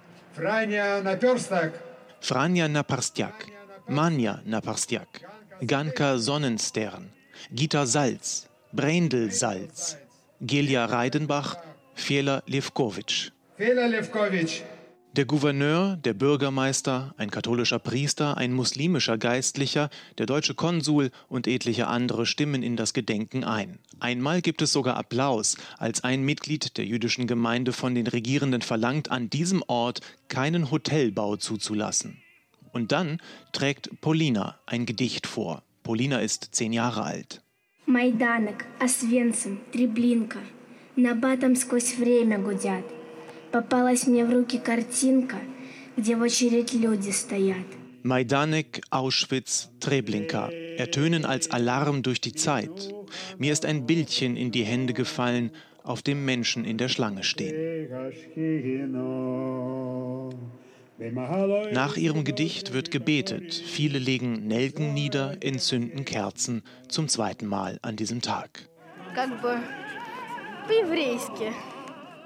Franja 2.20 2.68
Naparstyak, 2.68 3.46
Manja 3.90 4.40
Naparstyak, 4.44 5.20
Ganka 5.66 6.16
Sonnenstern, 6.16 7.10
Gita 7.50 7.86
Salz, 7.86 8.48
Brendel 8.72 9.32
Salz, 9.32 9.96
Gelia 10.40 10.84
Reidenbach, 10.84 11.56
Fela 11.94 12.40
Levkovic. 12.46 13.32
Fela 13.56 13.86
Levkovic. 13.86 14.62
Der 15.16 15.24
Gouverneur, 15.24 15.96
der 15.96 16.14
Bürgermeister, 16.14 17.16
ein 17.16 17.32
katholischer 17.32 17.80
Priester, 17.80 18.36
ein 18.36 18.52
muslimischer 18.52 19.18
Geistlicher, 19.18 19.90
der 20.18 20.26
deutsche 20.26 20.54
Konsul 20.54 21.10
und 21.28 21.48
etliche 21.48 21.88
andere 21.88 22.26
stimmen 22.26 22.62
in 22.62 22.76
das 22.76 22.94
Gedenken 22.94 23.42
ein. 23.42 23.80
Einmal 23.98 24.40
gibt 24.40 24.62
es 24.62 24.72
sogar 24.72 24.96
Applaus, 24.98 25.56
als 25.78 26.04
ein 26.04 26.22
Mitglied 26.22 26.78
der 26.78 26.84
jüdischen 26.84 27.26
Gemeinde 27.26 27.72
von 27.72 27.96
den 27.96 28.06
Regierenden 28.06 28.62
verlangt, 28.62 29.10
an 29.10 29.30
diesem 29.30 29.64
Ort 29.66 30.00
keinen 30.28 30.70
Hotelbau 30.70 31.34
zuzulassen. 31.34 32.22
Und 32.71 32.91
dann 32.91 33.21
trägt 33.53 33.89
Polina 34.01 34.59
ein 34.65 34.85
Gedicht 34.85 35.27
vor. 35.27 35.63
Polina 35.83 36.19
ist 36.19 36.49
zehn 36.51 36.73
Jahre 36.73 37.03
alt. 37.03 37.41
Майданок, 37.85 38.65
Освенцим, 38.79 39.59
Треблинка, 39.71 40.39
Набатом 40.95 41.55
сквозь 41.55 41.95
время 41.95 42.39
гудят. 42.39 42.83
Попалась 43.51 44.07
мне 44.07 44.25
в 44.25 44.33
руки 44.33 44.57
картинка, 44.57 45.37
где 45.95 46.15
в 46.15 46.21
очередь 46.21 46.73
люди 46.73 47.11
стоят. 47.11 47.67
Majdanek, 48.03 48.81
Auschwitz, 48.91 49.69
Treblinka 49.79 50.49
ertönen 50.77 51.25
als 51.25 51.49
Alarm 51.49 52.03
durch 52.03 52.21
die 52.21 52.33
Zeit. 52.33 52.93
Mir 53.39 53.51
ist 53.51 53.65
ein 53.65 53.85
Bildchen 53.87 54.37
in 54.37 54.51
die 54.51 54.63
Hände 54.63 54.93
gefallen, 54.93 55.51
auf 55.83 56.01
dem 56.01 56.25
Menschen 56.25 56.65
in 56.65 56.77
der 56.77 56.89
Schlange 56.89 57.23
stehen. 57.23 57.55
Nach 61.72 61.96
ihrem 61.96 62.24
Gedicht 62.24 62.74
wird 62.74 62.90
gebetet. 62.90 63.54
Viele 63.54 63.98
legen 63.98 64.46
Nelken 64.46 64.92
nieder, 64.92 65.38
entzünden 65.42 66.04
Kerzen 66.04 66.62
zum 66.88 67.08
zweiten 67.08 67.46
Mal 67.46 67.78
an 67.80 67.96
diesem 67.96 68.20
Tag. 68.20 68.68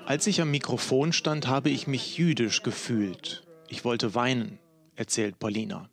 Als 0.07 0.27
ich 0.27 0.41
am 0.41 0.51
Mikrofon 0.51 1.13
stand, 1.13 1.47
habe 1.47 1.71
ich 1.71 1.87
mich 1.87 2.19
jüdisch 2.19 2.63
gefühlt. 2.63 3.45
Ich 3.69 3.85
wollte 3.85 4.15
weinen, 4.15 4.59
erzählt 4.97 5.39
Paulina. 5.39 5.89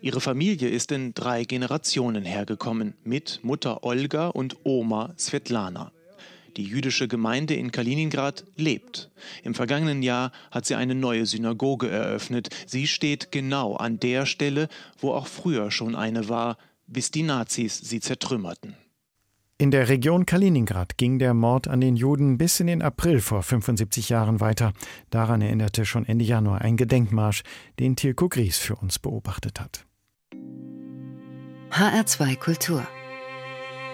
Ihre 0.00 0.20
Familie 0.20 0.68
ist 0.68 0.92
in 0.92 1.12
drei 1.12 1.44
Generationen 1.44 2.24
hergekommen, 2.24 2.94
mit 3.04 3.40
Mutter 3.42 3.84
Olga 3.84 4.28
und 4.28 4.56
Oma 4.64 5.14
Svetlana. 5.18 5.92
Die 6.56 6.64
jüdische 6.64 7.06
Gemeinde 7.06 7.54
in 7.54 7.70
Kaliningrad 7.70 8.44
lebt. 8.56 9.10
Im 9.42 9.54
vergangenen 9.54 10.02
Jahr 10.02 10.32
hat 10.50 10.64
sie 10.64 10.74
eine 10.74 10.94
neue 10.94 11.26
Synagoge 11.26 11.90
eröffnet. 11.90 12.48
Sie 12.66 12.86
steht 12.86 13.30
genau 13.30 13.76
an 13.76 14.00
der 14.00 14.24
Stelle, 14.24 14.68
wo 14.98 15.12
auch 15.12 15.26
früher 15.26 15.70
schon 15.70 15.94
eine 15.94 16.28
war, 16.28 16.56
bis 16.86 17.10
die 17.10 17.22
Nazis 17.22 17.78
sie 17.78 18.00
zertrümmerten. 18.00 18.74
In 19.58 19.70
der 19.70 19.88
Region 19.88 20.26
Kaliningrad 20.26 20.98
ging 20.98 21.18
der 21.18 21.32
Mord 21.32 21.66
an 21.66 21.80
den 21.80 21.96
Juden 21.96 22.36
bis 22.36 22.60
in 22.60 22.66
den 22.66 22.82
April 22.82 23.20
vor 23.20 23.42
75 23.42 24.10
Jahren 24.10 24.40
weiter. 24.40 24.72
Daran 25.10 25.40
erinnerte 25.40 25.86
schon 25.86 26.06
Ende 26.06 26.24
Januar 26.24 26.60
ein 26.60 26.76
Gedenkmarsch, 26.76 27.42
den 27.78 27.96
Tilko 27.96 28.28
Gries 28.28 28.58
für 28.58 28.76
uns 28.76 28.98
beobachtet 28.98 29.60
hat. 29.60 29.86
HR2 31.70 32.36
Kultur 32.36 32.86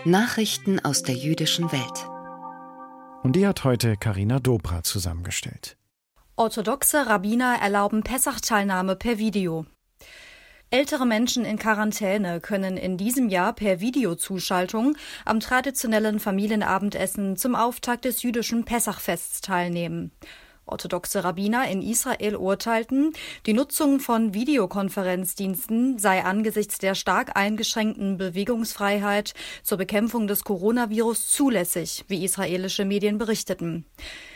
Nachrichten 0.05 0.81
aus 0.81 1.05
der 1.05 1.15
jüdischen 1.15 1.71
Welt. 1.71 2.12
Und 3.23 3.37
die 3.37 3.47
hat 3.47 3.63
heute 3.63 3.97
Karina 3.97 4.41
Dobra 4.41 4.83
zusammengestellt. 4.83 5.77
Orthodoxe 6.35 7.07
Rabbiner 7.07 7.59
erlauben 7.63 8.03
Pessach-Teilnahme 8.03 8.97
per 8.97 9.19
Video. 9.19 9.65
Ältere 10.71 11.07
Menschen 11.07 11.45
in 11.45 11.59
Quarantäne 11.59 12.41
können 12.41 12.77
in 12.77 12.97
diesem 12.97 13.29
Jahr 13.29 13.53
per 13.53 13.79
Videozuschaltung 13.79 14.97
am 15.25 15.39
traditionellen 15.39 16.19
Familienabendessen 16.19 17.37
zum 17.37 17.55
Auftakt 17.55 18.07
des 18.07 18.23
jüdischen 18.23 18.65
Pessachfests 18.65 19.41
teilnehmen. 19.41 20.11
Orthodoxe 20.67 21.25
Rabbiner 21.25 21.69
in 21.69 21.83
Israel 21.83 22.37
urteilten, 22.37 23.13
die 23.47 23.53
Nutzung 23.53 24.01
von 24.01 24.33
Videokonferenzdiensten 24.33 25.99
sei 25.99 26.25
angesichts 26.25 26.79
der 26.79 26.95
stark 26.95 27.37
eingeschränkten 27.37 28.17
Bewegungsfreiheit 28.17 29.35
zur 29.63 29.79
Bekämpfung 29.79 30.27
des 30.27 30.45
Coronavirus 30.45 31.29
zulässig, 31.29 32.05
wie 32.09 32.25
israelische 32.25 32.85
Medien 32.85 33.19
berichteten. 33.19 33.85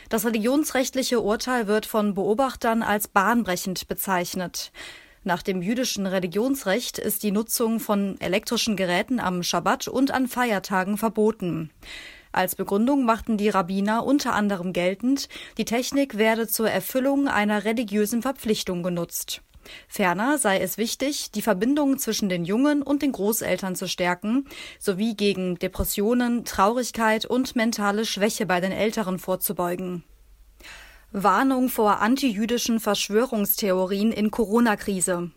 Das 0.09 0.25
religionsrechtliche 0.25 1.21
Urteil 1.21 1.67
wird 1.67 1.87
von 1.87 2.15
Beobachtern 2.15 2.83
als 2.83 3.09
bahnbrechend 3.09 3.89
bezeichnet. 3.89 4.73
Nach 5.27 5.43
dem 5.43 5.61
jüdischen 5.61 6.07
Religionsrecht 6.07 6.99
ist 6.99 7.25
die 7.25 7.33
Nutzung 7.33 7.81
von 7.81 8.21
elektrischen 8.21 8.77
Geräten 8.77 9.19
am 9.19 9.43
Schabbat 9.43 9.89
und 9.89 10.13
an 10.13 10.29
Feiertagen 10.29 10.99
verboten. 10.99 11.71
Als 12.37 12.55
Begründung 12.55 13.07
machten 13.07 13.39
die 13.39 13.49
Rabbiner 13.49 14.05
unter 14.05 14.35
anderem 14.35 14.75
geltend, 14.75 15.31
die 15.57 15.65
Technik 15.65 16.19
werde 16.19 16.47
zur 16.47 16.71
Erfüllung 16.71 17.29
einer 17.29 17.65
religiösen 17.65 18.21
Verpflichtung 18.21 18.83
genutzt. 18.83 19.41
Ferner 19.89 20.37
sei 20.37 20.61
es 20.61 20.77
wichtig, 20.77 21.31
die 21.31 21.41
Verbindung 21.41 21.97
zwischen 21.97 22.29
den 22.29 22.45
Jungen 22.45 22.83
und 22.83 23.01
den 23.01 23.13
Großeltern 23.13 23.75
zu 23.75 23.89
stärken, 23.89 24.47
sowie 24.79 25.15
gegen 25.15 25.59
Depressionen, 25.59 26.45
Traurigkeit 26.45 27.25
und 27.25 27.57
mentale 27.57 28.05
Schwäche 28.05 28.45
bei 28.45 28.61
den 28.61 28.71
Älteren 28.71 29.19
vorzubeugen. 29.19 30.05
Warnung 31.13 31.71
vor 31.71 32.03
antijüdischen 32.03 32.81
Verschwörungstheorien 32.81 34.13
in 34.13 34.31
Corona-Krise. 34.31 35.31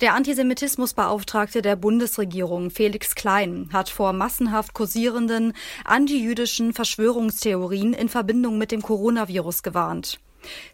Der 0.00 0.14
Antisemitismusbeauftragte 0.14 1.62
der 1.62 1.76
Bundesregierung, 1.76 2.70
Felix 2.70 3.14
Klein, 3.14 3.68
hat 3.72 3.88
vor 3.88 4.12
massenhaft 4.12 4.74
kursierenden 4.74 5.52
antijüdischen 5.84 6.72
Verschwörungstheorien 6.72 7.92
in 7.92 8.08
Verbindung 8.08 8.58
mit 8.58 8.72
dem 8.72 8.82
Coronavirus 8.82 9.62
gewarnt. 9.62 10.18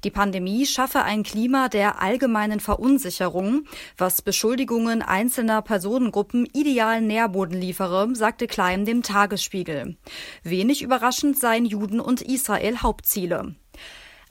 Die 0.05 0.11
Pandemie 0.11 0.65
schaffe 0.65 1.03
ein 1.03 1.23
Klima 1.23 1.69
der 1.69 2.01
allgemeinen 2.01 2.61
Verunsicherung, 2.61 3.67
was 3.99 4.23
Beschuldigungen 4.23 5.03
einzelner 5.03 5.61
Personengruppen 5.61 6.47
idealen 6.55 7.07
Nährboden 7.07 7.61
liefere, 7.61 8.15
sagte 8.15 8.47
Klein 8.47 8.87
dem 8.87 9.03
Tagesspiegel. 9.03 9.97
Wenig 10.43 10.81
überraschend 10.81 11.39
seien 11.39 11.67
Juden 11.67 12.01
und 12.01 12.23
Israel 12.23 12.79
Hauptziele. 12.79 13.55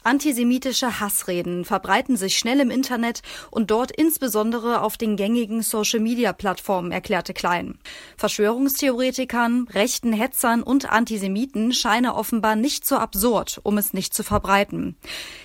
Antisemitische 0.10 1.00
Hassreden 1.00 1.66
verbreiten 1.66 2.18
sich 2.18 2.40
schnell 2.40 2.62
im 2.62 2.72
Internet 2.72 3.22
und 3.52 3.70
dort 3.70 3.92
insbesondere 3.92 4.82
auf 4.82 4.98
den 4.98 5.18
gängigen 5.18 5.62
Social-Media-Plattformen, 5.62 6.92
erklärte 6.92 7.36
Klein. 7.36 7.78
Verschwörungstheoretikern, 8.18 9.68
rechten 9.72 10.12
Hetzern 10.12 10.64
und 10.64 10.92
Antisemiten 10.92 11.74
scheine 11.74 12.16
offenbar 12.16 12.56
nicht 12.56 12.88
so 12.88 12.96
absurd, 12.96 13.60
um 13.62 13.78
es 13.78 13.94
nicht 13.94 14.16
zu 14.16 14.24
verbreiten. 14.24 14.96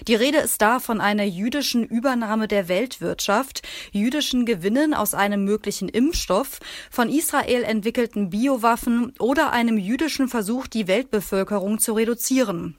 Die 0.09 0.15
Rede 0.15 0.39
ist 0.39 0.63
da 0.63 0.79
von 0.79 0.99
einer 0.99 1.25
jüdischen 1.25 1.85
Übernahme 1.85 2.49
der 2.49 2.67
Weltwirtschaft, 2.67 3.61
jüdischen 3.93 4.47
Gewinnen 4.47 4.95
aus 4.95 5.13
einem 5.13 5.45
möglichen 5.45 5.91
Impfstoff, 5.91 6.61
von 6.91 7.11
Israel 7.11 7.65
entwickelten 7.65 8.31
Biowaffen 8.31 9.13
oder 9.19 9.53
einem 9.53 9.77
jüdischen 9.77 10.27
Versuch, 10.29 10.67
die 10.69 10.89
Weltbevölkerung 10.89 11.81
zu 11.81 11.93
reduzieren. 11.93 12.79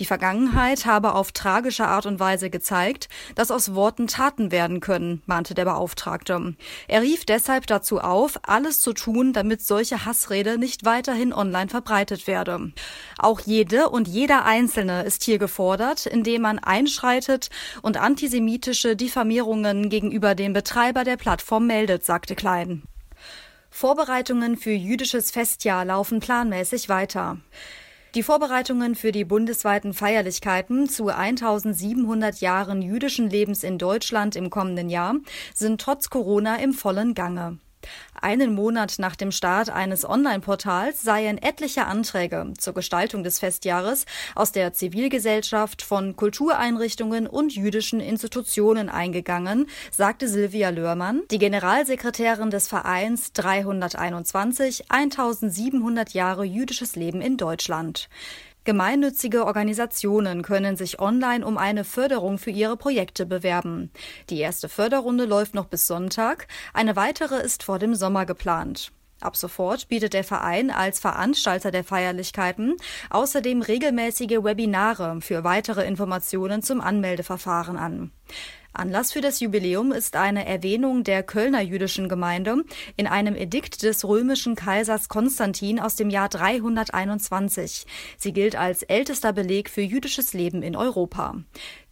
Die 0.00 0.06
Vergangenheit 0.06 0.86
habe 0.86 1.14
auf 1.14 1.32
tragische 1.32 1.86
Art 1.86 2.06
und 2.06 2.18
Weise 2.18 2.50
gezeigt, 2.50 3.08
dass 3.34 3.50
aus 3.50 3.74
Worten 3.74 4.06
Taten 4.06 4.50
werden 4.50 4.80
können, 4.80 5.22
mahnte 5.26 5.54
der 5.54 5.64
Beauftragte. 5.64 6.54
Er 6.88 7.02
rief 7.02 7.24
deshalb 7.24 7.66
dazu 7.66 8.00
auf, 8.00 8.40
alles 8.42 8.80
zu 8.80 8.92
tun, 8.92 9.32
damit 9.32 9.62
solche 9.62 10.04
Hassrede 10.04 10.58
nicht 10.58 10.84
weiterhin 10.84 11.32
online 11.32 11.68
verbreitet 11.68 12.26
werde. 12.26 12.72
Auch 13.18 13.40
jede 13.40 13.88
und 13.88 14.08
jeder 14.08 14.44
Einzelne 14.44 15.04
ist 15.04 15.22
hier 15.22 15.38
gefordert, 15.38 16.06
indem 16.06 16.42
man 16.42 16.58
einschreitet 16.58 17.50
und 17.82 17.96
antisemitische 17.96 18.96
Diffamierungen 18.96 19.90
gegenüber 19.90 20.34
dem 20.34 20.52
Betreiber 20.52 21.04
der 21.04 21.16
Plattform 21.16 21.66
meldet, 21.66 22.04
sagte 22.04 22.34
Klein. 22.34 22.82
Vorbereitungen 23.70 24.56
für 24.56 24.70
jüdisches 24.70 25.32
Festjahr 25.32 25.84
laufen 25.84 26.20
planmäßig 26.20 26.88
weiter. 26.88 27.38
Die 28.14 28.22
Vorbereitungen 28.22 28.94
für 28.94 29.10
die 29.10 29.24
bundesweiten 29.24 29.92
Feierlichkeiten 29.92 30.88
zu 30.88 31.08
1700 31.08 32.40
Jahren 32.40 32.80
jüdischen 32.80 33.28
Lebens 33.28 33.64
in 33.64 33.76
Deutschland 33.76 34.36
im 34.36 34.50
kommenden 34.50 34.88
Jahr 34.88 35.16
sind 35.52 35.80
trotz 35.80 36.10
Corona 36.10 36.56
im 36.56 36.74
vollen 36.74 37.14
Gange. 37.14 37.58
Einen 38.20 38.54
Monat 38.54 38.94
nach 38.98 39.16
dem 39.16 39.32
Start 39.32 39.70
eines 39.70 40.08
Online-Portals 40.08 41.02
seien 41.02 41.36
etliche 41.38 41.86
Anträge 41.86 42.52
zur 42.58 42.74
Gestaltung 42.74 43.22
des 43.22 43.38
Festjahres 43.38 44.06
aus 44.34 44.52
der 44.52 44.72
Zivilgesellschaft, 44.72 45.82
von 45.82 46.16
Kultureinrichtungen 46.16 47.26
und 47.26 47.54
jüdischen 47.54 48.00
Institutionen 48.00 48.88
eingegangen, 48.88 49.66
sagte 49.90 50.28
Silvia 50.28 50.70
Löhrmann, 50.70 51.22
die 51.30 51.38
Generalsekretärin 51.38 52.50
des 52.50 52.68
Vereins 52.68 53.32
321 53.32 54.84
1700 54.88 56.10
Jahre 56.14 56.44
jüdisches 56.44 56.96
Leben 56.96 57.20
in 57.20 57.36
Deutschland. 57.36 58.08
Gemeinnützige 58.64 59.44
Organisationen 59.44 60.40
können 60.40 60.76
sich 60.76 60.98
online 60.98 61.44
um 61.44 61.58
eine 61.58 61.84
Förderung 61.84 62.38
für 62.38 62.50
ihre 62.50 62.78
Projekte 62.78 63.26
bewerben. 63.26 63.90
Die 64.30 64.40
erste 64.40 64.70
Förderrunde 64.70 65.26
läuft 65.26 65.54
noch 65.54 65.66
bis 65.66 65.86
Sonntag, 65.86 66.48
eine 66.72 66.96
weitere 66.96 67.42
ist 67.42 67.62
vor 67.62 67.78
dem 67.78 67.94
Sommer 67.94 68.24
geplant. 68.24 68.90
Ab 69.20 69.36
sofort 69.36 69.88
bietet 69.88 70.14
der 70.14 70.24
Verein 70.24 70.70
als 70.70 70.98
Veranstalter 70.98 71.70
der 71.70 71.84
Feierlichkeiten 71.84 72.76
außerdem 73.10 73.60
regelmäßige 73.60 74.42
Webinare 74.42 75.20
für 75.20 75.44
weitere 75.44 75.86
Informationen 75.86 76.62
zum 76.62 76.80
Anmeldeverfahren 76.80 77.76
an. 77.76 78.12
Anlass 78.76 79.12
für 79.12 79.20
das 79.20 79.38
Jubiläum 79.38 79.92
ist 79.92 80.16
eine 80.16 80.46
Erwähnung 80.46 81.04
der 81.04 81.22
Kölner 81.22 81.60
jüdischen 81.60 82.08
Gemeinde 82.08 82.64
in 82.96 83.06
einem 83.06 83.36
Edikt 83.36 83.84
des 83.84 84.04
römischen 84.04 84.56
Kaisers 84.56 85.08
Konstantin 85.08 85.78
aus 85.78 85.94
dem 85.94 86.10
Jahr 86.10 86.28
321. 86.28 87.86
Sie 88.18 88.32
gilt 88.32 88.56
als 88.56 88.82
ältester 88.82 89.32
Beleg 89.32 89.70
für 89.70 89.80
jüdisches 89.80 90.32
Leben 90.32 90.62
in 90.62 90.74
Europa. 90.74 91.36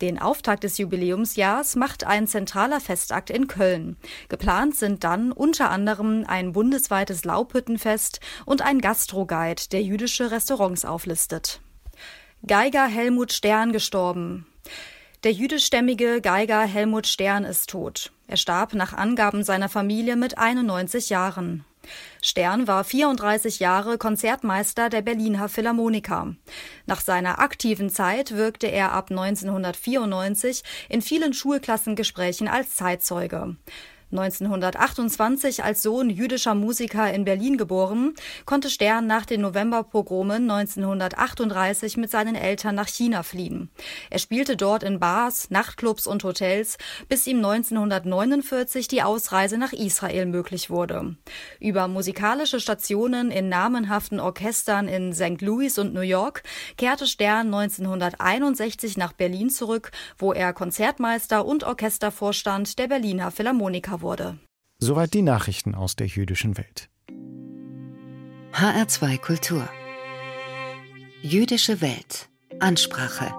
Den 0.01 0.21
Auftakt 0.21 0.65
des 0.65 0.77
Jubiläumsjahrs 0.79 1.77
macht 1.77 2.03
ein 2.03 2.27
zentraler 2.27 2.81
Festakt 2.81 3.31
in 3.31 3.47
Köln. 3.47 3.97
Geplant 4.29 4.75
sind 4.75 5.05
dann 5.05 5.31
unter 5.31 5.71
anderem 5.71 6.25
ein 6.27 6.51
bundesweites 6.51 7.25
Laubhüttenfest 7.25 8.19
und 8.45 8.61
ein 8.61 8.81
Gastroguide, 8.81 9.69
der 9.71 9.83
jüdische 9.83 10.33
Restaurants 10.33 10.85
auflistet. 10.85 11.61
Geiger 12.45 12.87
Helmut 12.87 13.33
Stern 13.33 13.71
gestorben. 13.71 14.47
Der 15.25 15.31
jüdischstämmige 15.31 16.21
Geiger 16.21 16.63
Helmut 16.63 17.07
Stern 17.07 17.45
ist 17.45 17.71
tot. 17.71 18.11
Er 18.27 18.37
starb 18.37 18.75
nach 18.75 18.93
Angaben 18.93 19.45
seiner 19.45 19.69
Familie 19.69 20.17
mit 20.17 20.37
91 20.37 21.11
Jahren. 21.11 21.65
Stern 22.21 22.67
war 22.67 22.83
34 22.83 23.61
Jahre 23.61 23.99
Konzertmeister 23.99 24.89
der 24.89 25.03
Berliner 25.03 25.49
Philharmoniker. 25.49 26.35
Nach 26.87 27.01
seiner 27.01 27.39
aktiven 27.39 27.89
Zeit 27.89 28.33
wirkte 28.33 28.67
er 28.67 28.91
ab 28.91 29.11
1994 29.13 30.65
in 30.89 31.03
vielen 31.03 31.35
Schulklassengesprächen 31.35 32.49
als 32.49 32.75
Zeitzeuge. 32.75 33.55
1928 34.13 35.65
als 35.65 35.83
Sohn 35.83 36.11
jüdischer 36.11 36.55
Musiker 36.55 37.13
in 37.13 37.25
Berlin 37.25 37.57
geboren, 37.57 38.13
konnte 38.45 38.69
Stern 38.69 39.07
nach 39.07 39.25
den 39.25 39.41
Novemberpogromen 39.41 40.51
1938 40.51 41.97
mit 41.97 42.11
seinen 42.11 42.35
Eltern 42.35 42.75
nach 42.75 42.89
China 42.89 43.23
fliehen. 43.23 43.71
Er 44.11 44.19
spielte 44.19 44.57
dort 44.57 44.83
in 44.83 45.01
Bars, 45.01 45.49
Nachtclubs 45.49 46.07
und 46.07 46.25
Hotels, 46.25 46.77
bis 47.09 47.27
ihm 47.27 47.39
1949 47.39 48.87
die 48.87 49.03
Ausreise 49.03 49.57
nach 49.57 49.73
Israel 49.73 50.27
möglich 50.27 50.69
wurde. 50.69 51.17
Über 51.59 51.89
musikalische 51.89 52.61
Stationen 52.61 53.31
in 53.31 53.49
namenhaften 53.49 54.21
Orchestern 54.21 54.89
in 54.89 55.15
St. 55.15 55.41
Louis 55.41 55.79
und 55.79 55.95
New 55.95 56.01
York 56.01 56.43
kehrte 56.77 57.07
Stern 57.07 57.47
1961 57.47 58.99
nach 58.99 59.15
Berlin 59.15 59.49
zurück, 59.49 59.91
wo 60.19 60.35
er 60.35 60.53
Konzertmeister 60.53 61.47
und 61.47 61.65
Orchestervorstand 61.65 62.79
der 62.79 62.89
Berliner 62.89 63.31
Philharmoniker 63.31 64.02
wurde. 64.03 64.39
Soweit 64.79 65.15
die 65.15 65.23
Nachrichten 65.23 65.75
aus 65.75 65.97
der 65.97 66.09
jüdischen 66.09 66.59
Welt. 66.59 66.89
HR2 68.53 69.19
Kultur. 69.19 69.69
Jüdische 71.23 71.81
Welt. 71.81 72.29
Ansprache. 72.61 73.33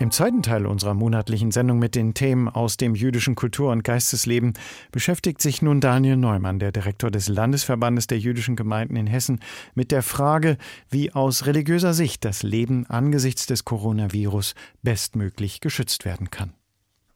Im 0.00 0.10
zweiten 0.10 0.42
Teil 0.42 0.66
unserer 0.66 0.92
monatlichen 0.92 1.52
Sendung 1.52 1.78
mit 1.78 1.94
den 1.94 2.14
Themen 2.14 2.48
aus 2.48 2.76
dem 2.76 2.96
jüdischen 2.96 3.36
Kultur- 3.36 3.70
und 3.70 3.84
Geistesleben 3.84 4.54
beschäftigt 4.90 5.40
sich 5.40 5.62
nun 5.62 5.80
Daniel 5.80 6.16
Neumann, 6.16 6.58
der 6.58 6.72
Direktor 6.72 7.12
des 7.12 7.28
Landesverbandes 7.28 8.08
der 8.08 8.18
jüdischen 8.18 8.56
Gemeinden 8.56 8.96
in 8.96 9.06
Hessen, 9.06 9.40
mit 9.74 9.92
der 9.92 10.02
Frage, 10.02 10.58
wie 10.90 11.12
aus 11.12 11.46
religiöser 11.46 11.94
Sicht 11.94 12.24
das 12.24 12.42
Leben 12.42 12.86
angesichts 12.86 13.46
des 13.46 13.64
Coronavirus 13.64 14.54
bestmöglich 14.82 15.60
geschützt 15.60 16.04
werden 16.04 16.30
kann. 16.30 16.54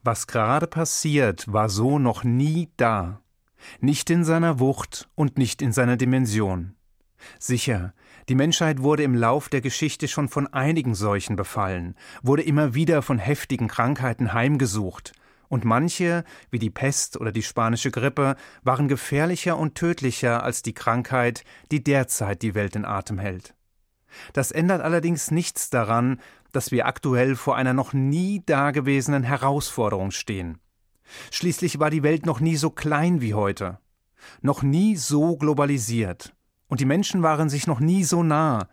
Was 0.03 0.27
gerade 0.27 0.67
passiert, 0.67 1.53
war 1.53 1.69
so 1.69 1.99
noch 1.99 2.25
nie 2.25 2.71
da. 2.77 3.21
Nicht 3.81 4.11
in 4.11 4.25
seiner 4.25 4.61
Wucht 4.61 5.09
und 5.15 5.39
nicht 5.39 5.61
in 5.63 5.73
seiner 5.73 5.97
Dimension. 5.97 6.75
Sicher, 7.39 7.95
die 8.29 8.37
Menschheit 8.37 8.83
wurde 8.83 9.03
im 9.03 9.15
Lauf 9.15 9.49
der 9.49 9.61
Geschichte 9.61 10.07
schon 10.07 10.29
von 10.29 10.47
einigen 10.47 10.95
Seuchen 10.95 11.35
befallen, 11.35 11.97
wurde 12.23 12.43
immer 12.43 12.75
wieder 12.75 13.03
von 13.03 13.19
heftigen 13.19 13.69
Krankheiten 13.69 14.33
heimgesucht, 14.33 15.13
und 15.49 15.65
manche, 15.65 16.25
wie 16.51 16.59
die 16.59 16.71
Pest 16.71 17.19
oder 17.19 17.33
die 17.33 17.43
spanische 17.43 17.91
Grippe, 17.91 18.37
waren 18.63 18.87
gefährlicher 18.87 19.57
und 19.57 19.75
tödlicher 19.75 20.43
als 20.43 20.63
die 20.63 20.75
Krankheit, 20.75 21.43
die 21.73 21.83
derzeit 21.83 22.43
die 22.43 22.55
Welt 22.55 22.77
in 22.77 22.85
Atem 22.85 23.19
hält. 23.19 23.55
Das 24.33 24.51
ändert 24.51 24.81
allerdings 24.81 25.31
nichts 25.31 25.71
daran, 25.71 26.21
dass 26.53 26.71
wir 26.71 26.87
aktuell 26.87 27.37
vor 27.37 27.57
einer 27.57 27.75
noch 27.75 27.93
nie 27.93 28.43
dagewesenen 28.45 29.23
Herausforderung 29.23 30.11
stehen. 30.11 30.59
Schließlich 31.31 31.79
war 31.79 31.91
die 31.91 32.03
Welt 32.03 32.27
noch 32.27 32.41
nie 32.41 32.57
so 32.57 32.71
klein 32.71 33.21
wie 33.21 33.35
heute, 33.35 33.79
noch 34.43 34.63
nie 34.63 34.97
so 34.97 35.37
globalisiert, 35.37 36.35
und 36.69 36.81
die 36.81 36.87
Menschen 36.87 37.23
waren 37.23 37.49
sich 37.49 37.67
noch 37.67 37.81
nie 37.81 38.05
so 38.05 38.23
nah, 38.23 38.69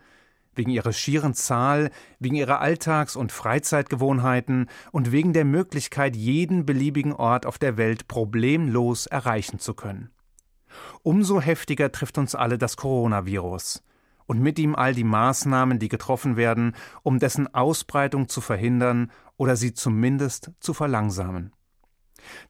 wegen 0.53 0.71
ihrer 0.71 0.93
schieren 0.93 1.33
Zahl, 1.33 1.91
wegen 2.19 2.35
ihrer 2.35 2.61
Alltags- 2.61 3.15
und 3.15 3.31
Freizeitgewohnheiten 3.31 4.69
und 4.91 5.11
wegen 5.11 5.33
der 5.33 5.45
Möglichkeit, 5.45 6.15
jeden 6.15 6.65
beliebigen 6.65 7.13
Ort 7.13 7.45
auf 7.45 7.57
der 7.57 7.77
Welt 7.77 8.07
problemlos 8.07 9.05
erreichen 9.05 9.59
zu 9.59 9.73
können. 9.73 10.11
Umso 11.03 11.39
heftiger 11.39 11.91
trifft 11.91 12.17
uns 12.17 12.35
alle 12.35 12.57
das 12.57 12.77
Coronavirus, 12.77 13.83
und 14.25 14.39
mit 14.39 14.59
ihm 14.59 14.75
all 14.75 14.93
die 14.93 15.03
Maßnahmen, 15.03 15.79
die 15.79 15.89
getroffen 15.89 16.37
werden, 16.37 16.75
um 17.03 17.19
dessen 17.19 17.53
Ausbreitung 17.53 18.27
zu 18.27 18.41
verhindern 18.41 19.11
oder 19.37 19.55
sie 19.55 19.73
zumindest 19.73 20.51
zu 20.59 20.73
verlangsamen. 20.73 21.53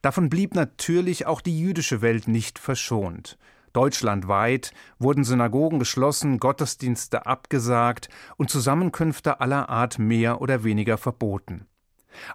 Davon 0.01 0.29
blieb 0.29 0.55
natürlich 0.55 1.25
auch 1.25 1.41
die 1.41 1.59
jüdische 1.59 2.01
Welt 2.01 2.27
nicht 2.27 2.59
verschont. 2.59 3.37
Deutschlandweit 3.73 4.71
wurden 4.99 5.25
Synagogen 5.25 5.79
geschlossen, 5.79 6.39
Gottesdienste 6.39 7.25
abgesagt 7.25 8.07
und 8.37 8.49
Zusammenkünfte 8.49 9.41
aller 9.41 9.67
Art 9.67 9.99
mehr 9.99 10.39
oder 10.39 10.63
weniger 10.63 10.97
verboten. 10.97 11.67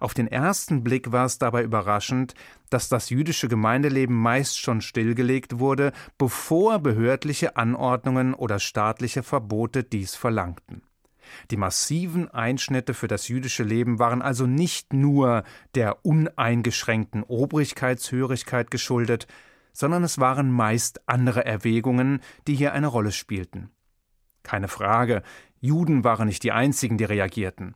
Auf 0.00 0.14
den 0.14 0.26
ersten 0.26 0.82
Blick 0.82 1.12
war 1.12 1.26
es 1.26 1.38
dabei 1.38 1.62
überraschend, 1.62 2.34
dass 2.70 2.88
das 2.88 3.10
jüdische 3.10 3.48
Gemeindeleben 3.48 4.16
meist 4.16 4.58
schon 4.58 4.80
stillgelegt 4.80 5.58
wurde, 5.58 5.92
bevor 6.18 6.78
behördliche 6.78 7.56
Anordnungen 7.56 8.34
oder 8.34 8.58
staatliche 8.58 9.22
Verbote 9.22 9.82
dies 9.84 10.14
verlangten. 10.14 10.82
Die 11.50 11.56
massiven 11.56 12.28
Einschnitte 12.28 12.94
für 12.94 13.08
das 13.08 13.28
jüdische 13.28 13.62
Leben 13.62 13.98
waren 13.98 14.22
also 14.22 14.46
nicht 14.46 14.92
nur 14.92 15.44
der 15.74 16.04
uneingeschränkten 16.04 17.22
Obrigkeitshörigkeit 17.22 18.70
geschuldet, 18.70 19.26
sondern 19.72 20.04
es 20.04 20.18
waren 20.18 20.50
meist 20.50 21.08
andere 21.08 21.44
Erwägungen, 21.44 22.20
die 22.46 22.54
hier 22.54 22.72
eine 22.72 22.88
Rolle 22.88 23.12
spielten. 23.12 23.70
Keine 24.42 24.68
Frage, 24.68 25.22
Juden 25.60 26.04
waren 26.04 26.26
nicht 26.26 26.42
die 26.42 26.52
einzigen, 26.52 26.98
die 26.98 27.04
reagierten. 27.04 27.74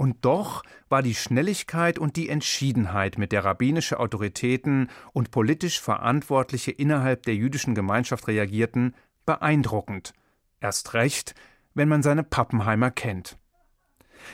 Und 0.00 0.24
doch 0.24 0.62
war 0.88 1.02
die 1.02 1.14
Schnelligkeit 1.14 1.98
und 1.98 2.16
die 2.16 2.30
Entschiedenheit, 2.30 3.18
mit 3.18 3.32
der 3.32 3.44
rabbinische 3.44 4.00
Autoritäten 4.00 4.88
und 5.12 5.30
politisch 5.30 5.78
Verantwortliche 5.78 6.70
innerhalb 6.70 7.24
der 7.24 7.34
jüdischen 7.34 7.74
Gemeinschaft 7.74 8.26
reagierten, 8.26 8.94
beeindruckend. 9.26 10.14
Erst 10.58 10.94
recht, 10.94 11.34
wenn 11.74 11.90
man 11.90 12.02
seine 12.02 12.22
Pappenheimer 12.22 12.90
kennt. 12.90 13.36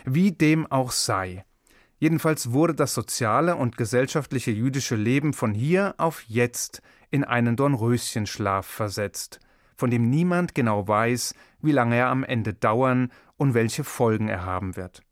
Wie 0.04 0.30
dem 0.30 0.70
auch 0.70 0.92
sei. 0.92 1.44
Jedenfalls 1.98 2.52
wurde 2.52 2.76
das 2.76 2.94
soziale 2.94 3.56
und 3.56 3.76
gesellschaftliche 3.76 4.52
jüdische 4.52 4.94
Leben 4.94 5.32
von 5.32 5.52
hier 5.52 5.96
auf 5.98 6.22
jetzt 6.28 6.80
in 7.10 7.24
einen 7.24 7.56
Dornröschenschlaf 7.56 8.66
versetzt, 8.66 9.40
von 9.74 9.90
dem 9.90 10.10
niemand 10.10 10.54
genau 10.54 10.86
weiß, 10.86 11.34
wie 11.60 11.72
lange 11.72 11.96
er 11.96 12.06
am 12.10 12.22
Ende 12.22 12.54
dauern 12.54 13.10
und 13.36 13.54
welche 13.54 13.82
Folgen 13.82 14.28
er 14.28 14.44
haben 14.44 14.76
wird. 14.76 15.02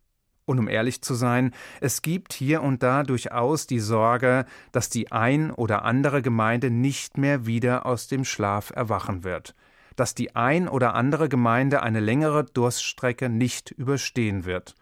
Und 0.47 0.59
um 0.59 0.69
ehrlich 0.69 1.01
zu 1.01 1.15
sein, 1.15 1.53
es 1.81 2.03
gibt 2.03 2.35
hier 2.35 2.63
und 2.63 2.83
da 2.83 3.03
durchaus 3.03 3.67
die 3.67 3.79
Sorge, 3.79 4.45
dass 4.73 4.91
die 4.91 5.11
ein 5.11 5.51
oder 5.51 5.85
andere 5.85 6.21
Gemeinde 6.21 6.71
nicht 6.71 7.17
mehr 7.17 7.47
wieder 7.47 7.87
aus 7.87 8.09
dem 8.09 8.25
Schlaf 8.25 8.71
erwachen 8.71 9.25
wird, 9.25 9.55
dass 9.97 10.15
die 10.15 10.37
ein 10.37 10.69
oder 10.69 10.95
andere 10.95 11.31
Gemeinde 11.31 11.83
eine 11.83 12.01
längere 12.01 12.45
Durststrecke 12.45 13.31
nicht 13.31 13.71
überstehen 13.71 14.45
wird, 14.45 14.75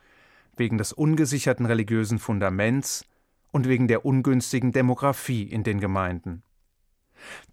wegen 0.57 0.79
des 0.79 0.93
ungesicherten 0.93 1.67
religiösen 1.67 2.19
Fundaments 2.19 3.05
und 3.53 3.69
wegen 3.69 3.87
der 3.87 4.05
ungünstigen 4.05 4.73
Demografie 4.73 5.45
in 5.45 5.63
den 5.63 5.79
Gemeinden. 5.79 6.43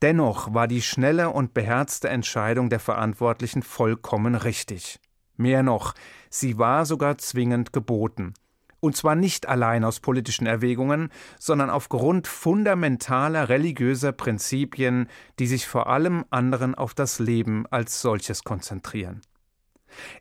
Dennoch 0.01 0.51
war 0.53 0.67
die 0.67 0.81
schnelle 0.81 1.29
und 1.29 1.53
beherzte 1.53 2.09
Entscheidung 2.09 2.69
der 2.69 2.79
Verantwortlichen 2.79 3.61
vollkommen 3.61 4.33
richtig. 4.33 4.99
Mehr 5.39 5.63
noch, 5.63 5.95
sie 6.30 6.58
war 6.58 6.86
sogar 6.86 7.17
zwingend 7.17 7.71
geboten. 7.71 8.34
Und 8.82 8.97
zwar 8.97 9.15
nicht 9.15 9.47
allein 9.47 9.86
aus 9.86 10.02
politischen 10.02 10.45
Erwägungen, 10.45 11.10
sondern 11.39 11.69
aufgrund 11.69 12.28
fundamentaler 12.28 13.47
religiöser 13.47 14.12
Prinzipien, 14.12 15.08
die 15.39 15.47
sich 15.47 15.65
vor 15.65 15.88
allem 15.88 16.25
anderen 16.30 16.75
auf 16.75 16.93
das 16.93 17.19
Leben 17.19 17.65
als 17.67 18.02
solches 18.02 18.43
konzentrieren. 18.43 19.21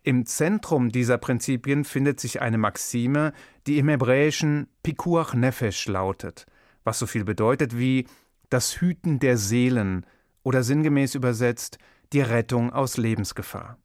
Im 0.05 0.25
Zentrum 0.25 0.91
dieser 0.91 1.19
Prinzipien 1.19 1.85
findet 1.85 2.21
sich 2.21 2.41
eine 2.41 2.59
Maxime, 2.59 3.33
die 3.67 3.79
im 3.79 3.89
Hebräischen 3.89 4.69
Pikuach 4.85 5.35
Nefesh 5.35 5.89
lautet, 5.89 6.47
was 6.85 7.01
so 7.01 7.07
viel 7.07 7.25
bedeutet 7.25 7.77
wie 7.77 8.07
das 8.51 8.81
Hüten 8.81 9.19
der 9.19 9.37
Seelen 9.37 10.07
oder 10.45 10.63
sinngemäß 10.63 11.17
übersetzt 11.17 11.79
die 12.13 12.21
Rettung 12.21 12.73
aus 12.73 12.97
Lebensgefahr. 12.97 13.79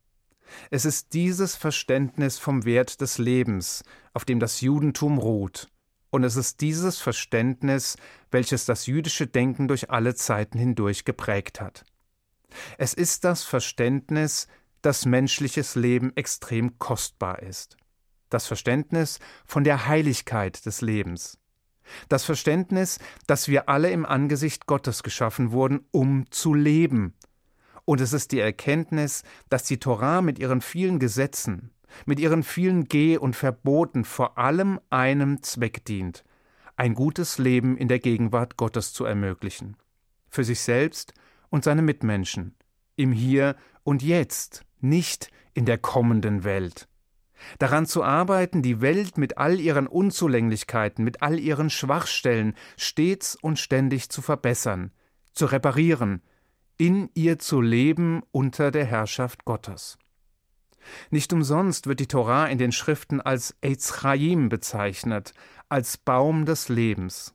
Es 0.69 0.85
ist 0.85 1.13
dieses 1.13 1.55
Verständnis 1.55 2.39
vom 2.39 2.65
Wert 2.65 3.01
des 3.01 3.17
Lebens, 3.17 3.83
auf 4.13 4.25
dem 4.25 4.39
das 4.39 4.61
Judentum 4.61 5.17
ruht, 5.17 5.67
und 6.13 6.23
es 6.23 6.35
ist 6.35 6.61
dieses 6.61 6.99
Verständnis, 6.99 7.97
welches 8.29 8.65
das 8.65 8.85
jüdische 8.85 9.25
Denken 9.25 9.67
durch 9.67 9.89
alle 9.89 10.13
Zeiten 10.13 10.59
hindurch 10.59 11.05
geprägt 11.05 11.59
hat. 11.59 11.85
Es 12.77 12.93
ist 12.93 13.23
das 13.23 13.43
Verständnis, 13.43 14.47
dass 14.83 15.07
menschliches 15.07 15.73
Leben 15.73 16.15
extrem 16.15 16.77
kostbar 16.77 17.41
ist. 17.41 17.77
Das 18.29 18.45
Verständnis 18.45 19.19
von 19.47 19.63
der 19.63 19.87
Heiligkeit 19.87 20.65
des 20.67 20.81
Lebens. 20.81 21.39
Das 22.09 22.23
Verständnis, 22.25 22.99
dass 23.25 23.47
wir 23.47 23.67
alle 23.67 23.89
im 23.89 24.05
Angesicht 24.05 24.67
Gottes 24.67 25.01
geschaffen 25.01 25.51
wurden, 25.51 25.87
um 25.89 26.29
zu 26.29 26.53
leben. 26.53 27.15
Und 27.85 28.01
es 28.01 28.13
ist 28.13 28.31
die 28.31 28.39
Erkenntnis, 28.39 29.23
dass 29.49 29.63
die 29.63 29.79
Torah 29.79 30.21
mit 30.21 30.39
ihren 30.39 30.61
vielen 30.61 30.99
Gesetzen, 30.99 31.71
mit 32.05 32.19
ihren 32.19 32.43
vielen 32.43 32.85
Geh- 32.85 33.17
und 33.17 33.35
Verboten 33.35 34.05
vor 34.05 34.37
allem 34.37 34.79
einem 34.89 35.43
Zweck 35.43 35.85
dient, 35.85 36.23
ein 36.75 36.93
gutes 36.93 37.37
Leben 37.37 37.77
in 37.77 37.87
der 37.87 37.99
Gegenwart 37.99 38.57
Gottes 38.57 38.93
zu 38.93 39.05
ermöglichen. 39.05 39.77
Für 40.29 40.43
sich 40.43 40.61
selbst 40.61 41.13
und 41.49 41.63
seine 41.63 41.81
Mitmenschen, 41.81 42.55
im 42.95 43.11
Hier 43.11 43.55
und 43.83 44.01
Jetzt, 44.01 44.65
nicht 44.79 45.29
in 45.53 45.65
der 45.65 45.77
kommenden 45.77 46.43
Welt 46.43 46.87
daran 47.59 47.85
zu 47.85 48.03
arbeiten, 48.03 48.61
die 48.61 48.81
Welt 48.81 49.17
mit 49.17 49.37
all 49.37 49.59
ihren 49.59 49.87
Unzulänglichkeiten, 49.87 51.03
mit 51.03 51.21
all 51.21 51.39
ihren 51.39 51.69
Schwachstellen 51.69 52.55
stets 52.77 53.35
und 53.35 53.59
ständig 53.59 54.09
zu 54.09 54.21
verbessern, 54.21 54.91
zu 55.33 55.45
reparieren, 55.45 56.21
in 56.83 57.09
ihr 57.13 57.39
zu 57.39 57.61
leben 57.61 58.23
unter 58.33 58.69
der 58.69 58.83
Herrschaft 58.83 59.45
Gottes. 59.45 59.97
Nicht 61.11 61.31
umsonst 61.31 61.87
wird 61.87 62.01
die 62.01 62.09
Torah 62.09 62.47
in 62.47 62.57
den 62.57 62.73
Schriften 62.73 63.21
als 63.21 63.55
Eitz 63.63 63.93
bezeichnet, 64.49 65.33
als 65.69 65.95
Baum 65.95 66.45
des 66.45 66.67
Lebens. 66.67 67.33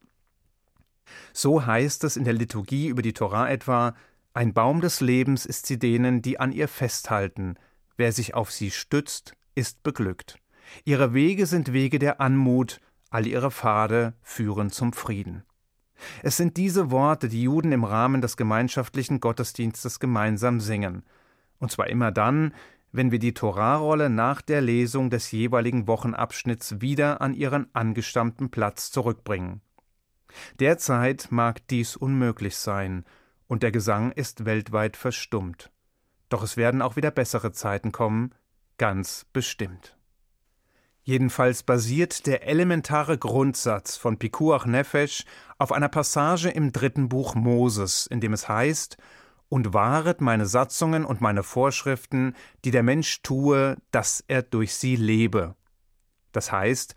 So 1.33 1.65
heißt 1.65 2.05
es 2.05 2.19
in 2.19 2.25
der 2.25 2.35
Liturgie 2.35 2.89
über 2.89 3.01
die 3.01 3.15
Torah 3.15 3.49
etwa: 3.49 3.95
Ein 4.35 4.53
Baum 4.53 4.83
des 4.83 5.01
Lebens 5.01 5.47
ist 5.47 5.65
sie 5.65 5.79
denen, 5.79 6.21
die 6.21 6.39
an 6.39 6.53
ihr 6.53 6.69
festhalten. 6.69 7.55
Wer 7.97 8.13
sich 8.13 8.35
auf 8.35 8.53
sie 8.53 8.71
stützt, 8.71 9.33
ist 9.55 9.83
beglückt. 9.83 10.37
Ihre 10.85 11.15
Wege 11.15 11.47
sind 11.47 11.73
Wege 11.73 11.99
der 11.99 12.21
Anmut, 12.21 12.83
all 13.09 13.27
ihre 13.27 13.51
Pfade 13.51 14.13
führen 14.21 14.69
zum 14.69 14.93
Frieden. 14.93 15.43
Es 16.23 16.37
sind 16.37 16.57
diese 16.57 16.91
Worte, 16.91 17.29
die 17.29 17.43
Juden 17.43 17.73
im 17.73 17.85
Rahmen 17.85 18.21
des 18.21 18.37
gemeinschaftlichen 18.37 19.21
Gottesdienstes 19.21 20.01
gemeinsam 20.01 20.61
singen. 20.61 21.03
Und 21.59 21.71
zwar 21.71 21.89
immer 21.89 22.13
dann, 22.13 22.55
wenn 22.93 23.11
wir 23.11 23.19
die 23.19 23.35
Torahrolle 23.35 24.09
nach 24.09 24.41
der 24.41 24.61
Lesung 24.61 25.11
des 25.11 25.31
jeweiligen 25.31 25.87
Wochenabschnitts 25.87 26.81
wieder 26.81 27.21
an 27.21 27.35
ihren 27.35 27.67
angestammten 27.75 28.51
Platz 28.51 28.91
zurückbringen. 28.91 29.61
Derzeit 30.61 31.29
mag 31.31 31.67
dies 31.69 31.97
unmöglich 31.97 32.57
sein, 32.57 33.05
und 33.47 33.63
der 33.63 33.73
Gesang 33.73 34.13
ist 34.13 34.45
weltweit 34.45 34.97
verstummt. 34.97 35.71
Doch 36.29 36.43
es 36.43 36.57
werden 36.57 36.83
auch 36.83 36.97
wieder 36.97 37.11
bessere 37.11 37.53
Zeiten 37.53 37.93
kommen, 37.93 38.35
ganz 38.77 39.27
bestimmt. 39.33 39.98
Jedenfalls 41.09 41.63
basiert 41.63 42.27
der 42.27 42.47
elementare 42.47 43.17
Grundsatz 43.17 43.97
von 43.97 44.19
Pikuach 44.19 44.67
Nefesh 44.67 45.25
auf 45.57 45.73
einer 45.73 45.89
Passage 45.89 46.51
im 46.51 46.71
dritten 46.71 47.09
Buch 47.09 47.35
Moses, 47.35 48.07
in 48.07 48.21
dem 48.21 48.35
es 48.35 48.47
heißt: 48.47 48.99
Und 49.49 49.73
wahret 49.73 50.21
meine 50.21 50.45
Satzungen 50.45 51.07
und 51.07 51.23
meine 51.23 51.43
Vorschriften, 51.43 52.37
die 52.67 52.73
der 52.73 52.83
Mensch 52.83 53.23
tue, 53.23 53.79
dass 53.91 54.23
er 54.29 54.43
durch 54.43 54.75
sie 54.75 54.97
lebe. 54.97 55.55
Das 56.33 56.53
heißt, 56.53 56.95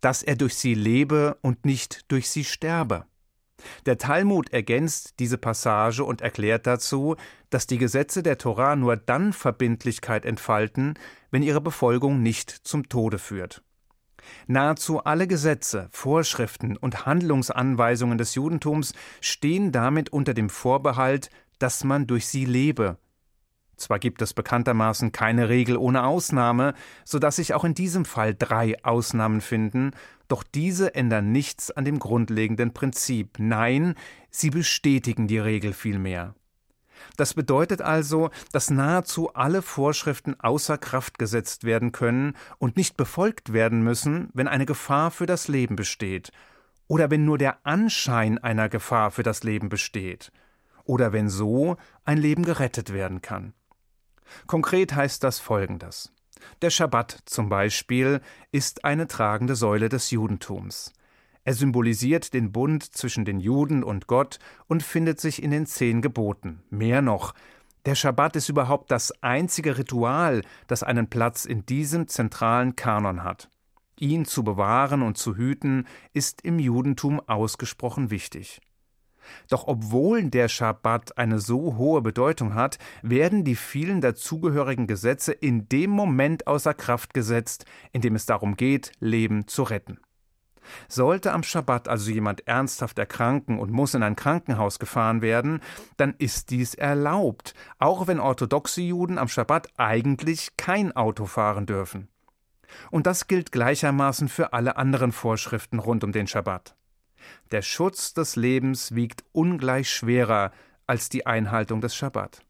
dass 0.00 0.24
er 0.24 0.34
durch 0.34 0.56
sie 0.56 0.74
lebe 0.74 1.38
und 1.40 1.64
nicht 1.64 2.10
durch 2.10 2.30
sie 2.30 2.42
sterbe. 2.42 3.06
Der 3.86 3.98
Talmud 3.98 4.52
ergänzt 4.52 5.14
diese 5.18 5.38
Passage 5.38 6.04
und 6.04 6.20
erklärt 6.20 6.66
dazu, 6.66 7.16
dass 7.50 7.66
die 7.66 7.78
Gesetze 7.78 8.22
der 8.22 8.38
Torah 8.38 8.76
nur 8.76 8.96
dann 8.96 9.32
Verbindlichkeit 9.32 10.24
entfalten, 10.24 10.94
wenn 11.30 11.42
ihre 11.42 11.60
Befolgung 11.60 12.22
nicht 12.22 12.50
zum 12.50 12.88
Tode 12.88 13.18
führt. 13.18 13.62
Nahezu 14.46 15.02
alle 15.02 15.26
Gesetze, 15.26 15.88
Vorschriften 15.90 16.76
und 16.76 17.06
Handlungsanweisungen 17.06 18.18
des 18.18 18.34
Judentums 18.34 18.94
stehen 19.20 19.72
damit 19.72 20.10
unter 20.10 20.34
dem 20.34 20.48
Vorbehalt, 20.48 21.30
dass 21.58 21.84
man 21.84 22.06
durch 22.06 22.26
sie 22.26 22.44
lebe. 22.44 22.98
Zwar 23.76 23.98
gibt 23.98 24.22
es 24.22 24.34
bekanntermaßen 24.34 25.10
keine 25.10 25.48
Regel 25.48 25.76
ohne 25.76 26.04
Ausnahme, 26.04 26.74
so 27.04 27.18
dass 27.18 27.36
sich 27.36 27.54
auch 27.54 27.64
in 27.64 27.74
diesem 27.74 28.04
Fall 28.04 28.34
drei 28.34 28.76
Ausnahmen 28.84 29.40
finden, 29.40 29.92
doch 30.32 30.42
diese 30.42 30.94
ändern 30.94 31.30
nichts 31.30 31.70
an 31.70 31.84
dem 31.84 31.98
grundlegenden 31.98 32.72
Prinzip. 32.72 33.36
Nein, 33.38 33.94
sie 34.30 34.48
bestätigen 34.48 35.26
die 35.26 35.38
Regel 35.38 35.74
vielmehr. 35.74 36.34
Das 37.18 37.34
bedeutet 37.34 37.82
also, 37.82 38.30
dass 38.50 38.70
nahezu 38.70 39.34
alle 39.34 39.60
Vorschriften 39.60 40.40
außer 40.40 40.78
Kraft 40.78 41.18
gesetzt 41.18 41.64
werden 41.64 41.92
können 41.92 42.34
und 42.56 42.78
nicht 42.78 42.96
befolgt 42.96 43.52
werden 43.52 43.82
müssen, 43.84 44.30
wenn 44.32 44.48
eine 44.48 44.64
Gefahr 44.64 45.10
für 45.10 45.26
das 45.26 45.48
Leben 45.48 45.76
besteht, 45.76 46.32
oder 46.88 47.10
wenn 47.10 47.26
nur 47.26 47.36
der 47.36 47.66
Anschein 47.66 48.38
einer 48.38 48.70
Gefahr 48.70 49.10
für 49.10 49.22
das 49.22 49.42
Leben 49.42 49.68
besteht, 49.68 50.32
oder 50.84 51.12
wenn 51.12 51.28
so 51.28 51.76
ein 52.04 52.16
Leben 52.16 52.44
gerettet 52.44 52.94
werden 52.94 53.20
kann. 53.20 53.52
Konkret 54.46 54.94
heißt 54.94 55.22
das 55.22 55.40
Folgendes. 55.40 56.10
Der 56.62 56.70
Schabbat 56.70 57.22
zum 57.26 57.48
Beispiel 57.48 58.20
ist 58.50 58.84
eine 58.84 59.06
tragende 59.06 59.56
Säule 59.56 59.88
des 59.88 60.10
Judentums. 60.10 60.92
Er 61.44 61.54
symbolisiert 61.54 62.34
den 62.34 62.52
Bund 62.52 62.84
zwischen 62.84 63.24
den 63.24 63.40
Juden 63.40 63.82
und 63.82 64.06
Gott 64.06 64.38
und 64.68 64.82
findet 64.82 65.20
sich 65.20 65.42
in 65.42 65.50
den 65.50 65.66
zehn 65.66 66.00
Geboten. 66.00 66.62
Mehr 66.70 67.02
noch, 67.02 67.34
der 67.84 67.96
Schabbat 67.96 68.36
ist 68.36 68.48
überhaupt 68.48 68.92
das 68.92 69.12
einzige 69.22 69.76
Ritual, 69.76 70.42
das 70.68 70.84
einen 70.84 71.08
Platz 71.08 71.44
in 71.44 71.66
diesem 71.66 72.06
zentralen 72.06 72.76
Kanon 72.76 73.24
hat. 73.24 73.48
Ihn 73.98 74.24
zu 74.24 74.44
bewahren 74.44 75.02
und 75.02 75.18
zu 75.18 75.36
hüten, 75.36 75.86
ist 76.12 76.42
im 76.42 76.60
Judentum 76.60 77.20
ausgesprochen 77.26 78.10
wichtig. 78.10 78.60
Doch 79.48 79.66
obwohl 79.66 80.24
der 80.24 80.48
Schabbat 80.48 81.18
eine 81.18 81.38
so 81.38 81.76
hohe 81.76 82.02
Bedeutung 82.02 82.54
hat, 82.54 82.78
werden 83.02 83.44
die 83.44 83.56
vielen 83.56 84.00
dazugehörigen 84.00 84.86
Gesetze 84.86 85.32
in 85.32 85.68
dem 85.68 85.90
Moment 85.90 86.46
außer 86.46 86.74
Kraft 86.74 87.14
gesetzt, 87.14 87.64
in 87.92 88.00
dem 88.00 88.14
es 88.14 88.26
darum 88.26 88.56
geht, 88.56 88.92
Leben 89.00 89.46
zu 89.48 89.62
retten. 89.62 89.98
Sollte 90.88 91.32
am 91.32 91.42
Schabbat 91.42 91.88
also 91.88 92.10
jemand 92.10 92.46
ernsthaft 92.46 92.98
erkranken 92.98 93.58
und 93.58 93.72
muss 93.72 93.94
in 93.94 94.02
ein 94.02 94.16
Krankenhaus 94.16 94.78
gefahren 94.78 95.22
werden, 95.22 95.60
dann 95.96 96.14
ist 96.18 96.50
dies 96.50 96.74
erlaubt, 96.74 97.54
auch 97.78 98.06
wenn 98.06 98.20
orthodoxe 98.20 98.80
Juden 98.80 99.18
am 99.18 99.28
Schabbat 99.28 99.68
eigentlich 99.76 100.56
kein 100.56 100.94
Auto 100.94 101.26
fahren 101.26 101.66
dürfen. 101.66 102.08
Und 102.90 103.06
das 103.06 103.26
gilt 103.26 103.52
gleichermaßen 103.52 104.28
für 104.28 104.52
alle 104.52 104.76
anderen 104.76 105.12
Vorschriften 105.12 105.78
rund 105.78 106.04
um 106.04 106.12
den 106.12 106.26
Schabbat. 106.26 106.74
Der 107.50 107.62
Schutz 107.62 108.14
des 108.14 108.36
Lebens 108.36 108.94
wiegt 108.94 109.24
ungleich 109.32 109.90
schwerer 109.90 110.52
als 110.86 111.08
die 111.08 111.26
Einhaltung 111.26 111.80
des 111.80 111.94
Schabbat. 111.94 112.42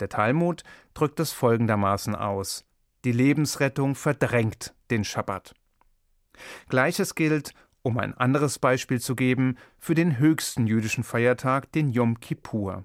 Der 0.00 0.08
Talmud 0.08 0.64
drückt 0.94 1.20
es 1.20 1.32
folgendermaßen 1.32 2.14
aus: 2.14 2.64
Die 3.04 3.12
Lebensrettung 3.12 3.94
verdrängt 3.94 4.74
den 4.90 5.04
Schabbat. 5.04 5.54
Gleiches 6.68 7.14
gilt, 7.14 7.52
um 7.82 7.98
ein 7.98 8.14
anderes 8.14 8.58
Beispiel 8.58 9.00
zu 9.00 9.16
geben, 9.16 9.56
für 9.78 9.94
den 9.94 10.18
höchsten 10.18 10.66
jüdischen 10.66 11.04
Feiertag, 11.04 11.72
den 11.72 11.90
Yom 11.90 12.20
Kippur. 12.20 12.84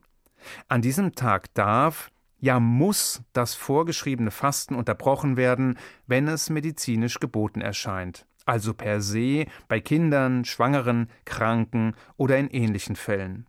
An 0.68 0.82
diesem 0.82 1.14
Tag 1.14 1.54
darf, 1.54 2.12
ja 2.40 2.60
muss 2.60 3.22
das 3.34 3.56
vorgeschriebene 3.56 4.32
Fasten 4.32 4.76
unterbrochen 4.76 5.38
werden, 5.38 5.78
wenn 6.06 6.28
es 6.28 6.50
medizinisch 6.50 7.20
geboten 7.20 7.62
erscheint, 7.62 8.26
also 8.48 8.74
per 8.74 9.02
se 9.02 9.46
bei 9.68 9.80
Kindern, 9.80 10.46
Schwangeren, 10.46 11.10
Kranken 11.26 11.94
oder 12.16 12.38
in 12.38 12.50
ähnlichen 12.50 12.96
Fällen. 12.96 13.46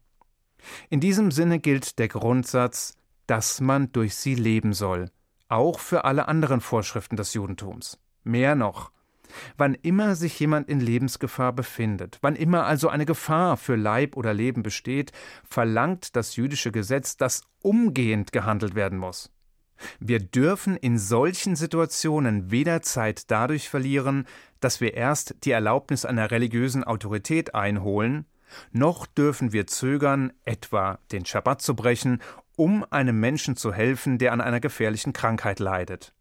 In 0.90 1.00
diesem 1.00 1.30
Sinne 1.30 1.60
gilt 1.60 1.98
der 1.98 2.08
Grundsatz, 2.08 2.96
dass 3.26 3.60
man 3.60 3.92
durch 3.92 4.14
sie 4.16 4.34
leben 4.34 4.72
soll, 4.72 5.10
auch 5.48 5.78
für 5.78 6.04
alle 6.04 6.28
anderen 6.28 6.60
Vorschriften 6.60 7.16
des 7.16 7.34
Judentums. 7.34 7.98
Mehr 8.24 8.54
noch, 8.54 8.90
Wann 9.56 9.74
immer 9.74 10.14
sich 10.14 10.38
jemand 10.40 10.68
in 10.68 10.80
Lebensgefahr 10.80 11.52
befindet, 11.52 12.18
wann 12.22 12.36
immer 12.36 12.64
also 12.64 12.88
eine 12.88 13.06
Gefahr 13.06 13.56
für 13.56 13.76
Leib 13.76 14.16
oder 14.16 14.34
Leben 14.34 14.62
besteht, 14.62 15.12
verlangt 15.44 16.16
das 16.16 16.36
jüdische 16.36 16.72
Gesetz, 16.72 17.16
dass 17.16 17.42
umgehend 17.60 18.32
gehandelt 18.32 18.74
werden 18.74 18.98
muss. 18.98 19.30
Wir 20.00 20.20
dürfen 20.20 20.76
in 20.76 20.98
solchen 20.98 21.56
Situationen 21.56 22.50
weder 22.50 22.82
Zeit 22.82 23.30
dadurch 23.30 23.68
verlieren, 23.68 24.26
dass 24.60 24.80
wir 24.80 24.94
erst 24.94 25.36
die 25.44 25.52
Erlaubnis 25.52 26.04
einer 26.04 26.30
religiösen 26.30 26.84
Autorität 26.84 27.54
einholen, 27.54 28.26
noch 28.72 29.06
dürfen 29.06 29.52
wir 29.52 29.66
zögern, 29.66 30.32
etwa 30.44 30.98
den 31.12 31.24
Schabbat 31.24 31.62
zu 31.62 31.74
brechen, 31.74 32.22
um 32.56 32.84
einem 32.90 33.20
Menschen 33.20 33.56
zu 33.56 33.72
helfen, 33.72 34.18
der 34.18 34.32
an 34.32 34.40
einer 34.40 34.60
gefährlichen 34.60 35.12
Krankheit 35.12 35.60
leidet. 35.60 36.12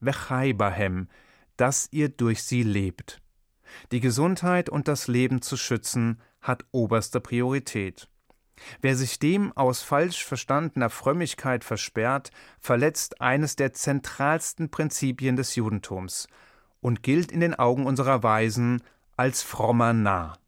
Vechai 0.00 0.52
bahem, 0.52 1.08
dass 1.56 1.88
ihr 1.90 2.08
durch 2.08 2.42
sie 2.42 2.62
lebt. 2.62 3.20
Die 3.92 4.00
Gesundheit 4.00 4.68
und 4.68 4.88
das 4.88 5.06
Leben 5.06 5.42
zu 5.42 5.56
schützen 5.56 6.20
hat 6.40 6.64
oberste 6.72 7.20
Priorität. 7.20 8.08
Wer 8.80 8.96
sich 8.96 9.18
dem 9.18 9.52
aus 9.56 9.82
falsch 9.82 10.24
verstandener 10.24 10.90
Frömmigkeit 10.90 11.64
versperrt, 11.64 12.30
verletzt 12.60 13.20
eines 13.20 13.56
der 13.56 13.72
zentralsten 13.72 14.70
Prinzipien 14.70 15.36
des 15.36 15.54
Judentums 15.54 16.28
und 16.80 17.02
gilt 17.02 17.32
in 17.32 17.40
den 17.40 17.54
Augen 17.54 17.86
unserer 17.86 18.22
Weisen 18.22 18.82
als 19.16 19.42
frommer 19.42 19.92
Narr. 19.92 20.38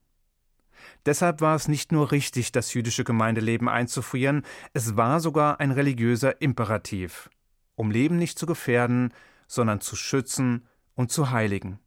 Deshalb 1.07 1.41
war 1.41 1.55
es 1.55 1.69
nicht 1.69 1.93
nur 1.93 2.13
richtig, 2.13 2.53
das 2.53 2.75
jüdische 2.75 3.05
Gemeindeleben 3.05 3.69
einzufrieren, 3.69 4.45
es 4.75 4.97
war 4.97 5.21
sogar 5.21 5.61
ein 5.61 5.71
religiöser 5.71 6.41
Imperativ, 6.43 7.31
um 7.77 7.91
Leben 7.91 8.19
nicht 8.19 8.39
zu 8.39 8.47
gefährden, 8.47 9.13
sondern 9.47 9.81
zu 9.81 9.97
schützen 9.97 10.67
und 10.95 11.11
zu 11.11 11.31
heiligen. 11.31 11.79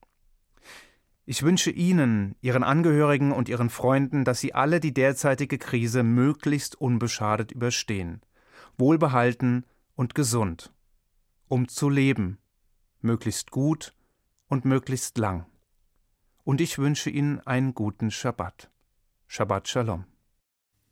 Ich 1.31 1.43
wünsche 1.43 1.71
Ihnen, 1.71 2.35
Ihren 2.41 2.61
Angehörigen 2.61 3.31
und 3.31 3.47
Ihren 3.47 3.69
Freunden, 3.69 4.25
dass 4.25 4.41
Sie 4.41 4.53
alle 4.53 4.81
die 4.81 4.93
derzeitige 4.93 5.57
Krise 5.57 6.03
möglichst 6.03 6.75
unbeschadet 6.75 7.53
überstehen, 7.53 8.19
wohlbehalten 8.77 9.65
und 9.95 10.13
gesund, 10.13 10.73
um 11.47 11.69
zu 11.69 11.87
leben, 11.87 12.37
möglichst 12.99 13.49
gut 13.49 13.95
und 14.49 14.65
möglichst 14.65 15.17
lang. 15.17 15.45
Und 16.43 16.59
ich 16.59 16.77
wünsche 16.79 17.09
Ihnen 17.09 17.39
einen 17.39 17.73
guten 17.73 18.11
Schabbat. 18.11 18.69
Shabbat 19.27 19.69
Shalom. 19.69 20.10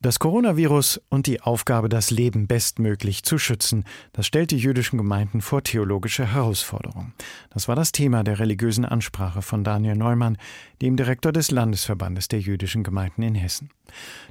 Das 0.01 0.17
Coronavirus 0.17 1.01
und 1.09 1.27
die 1.27 1.41
Aufgabe, 1.41 1.89
das 1.89 2.09
Leben 2.09 2.47
bestmöglich 2.47 3.23
zu 3.23 3.37
schützen, 3.37 3.83
das 4.13 4.25
stellt 4.25 4.51
die 4.51 4.57
jüdischen 4.57 4.95
Gemeinden 4.95 5.41
vor 5.41 5.61
theologische 5.61 6.25
Herausforderungen. 6.25 7.13
Das 7.49 7.67
war 7.67 7.75
das 7.75 7.91
Thema 7.91 8.23
der 8.23 8.39
religiösen 8.39 8.85
Ansprache 8.85 9.41
von 9.41 9.65
Daniel 9.65 9.97
Neumann, 9.97 10.37
dem 10.81 10.95
Direktor 10.95 11.33
des 11.33 11.51
Landesverbandes 11.51 12.29
der 12.29 12.39
jüdischen 12.39 12.83
Gemeinden 12.83 13.23
in 13.23 13.35
Hessen. 13.35 13.71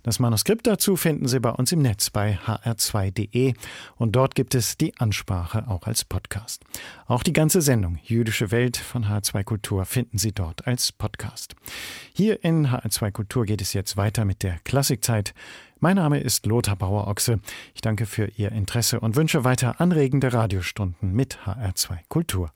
Das 0.02 0.18
Manuskript 0.20 0.66
dazu 0.66 0.96
finden 0.96 1.28
Sie 1.28 1.38
bei 1.38 1.50
uns 1.50 1.70
im 1.70 1.82
Netz 1.82 2.08
bei 2.08 2.38
hr2.de 2.46 3.52
und 3.96 4.12
dort 4.16 4.34
gibt 4.34 4.54
es 4.54 4.78
die 4.78 4.96
Ansprache 4.98 5.68
auch 5.68 5.86
als 5.86 6.02
Podcast. 6.02 6.64
Auch 7.08 7.22
die 7.22 7.32
ganze 7.32 7.62
Sendung 7.62 7.98
Jüdische 8.04 8.50
Welt 8.50 8.76
von 8.76 9.06
HR2 9.06 9.42
Kultur 9.42 9.86
finden 9.86 10.18
Sie 10.18 10.32
dort 10.32 10.66
als 10.66 10.92
Podcast. 10.92 11.56
Hier 12.12 12.44
in 12.44 12.66
HR2 12.66 13.12
Kultur 13.12 13.46
geht 13.46 13.62
es 13.62 13.72
jetzt 13.72 13.96
weiter 13.96 14.26
mit 14.26 14.42
der 14.42 14.58
Klassikzeit. 14.64 15.32
Mein 15.80 15.96
Name 15.96 16.20
ist 16.20 16.44
Lothar 16.44 16.76
Bauer-Ochse. 16.76 17.40
Ich 17.74 17.80
danke 17.80 18.04
für 18.04 18.26
Ihr 18.36 18.52
Interesse 18.52 19.00
und 19.00 19.16
wünsche 19.16 19.42
weiter 19.42 19.80
anregende 19.80 20.34
Radiostunden 20.34 21.14
mit 21.14 21.38
HR2 21.46 21.96
Kultur. 22.10 22.50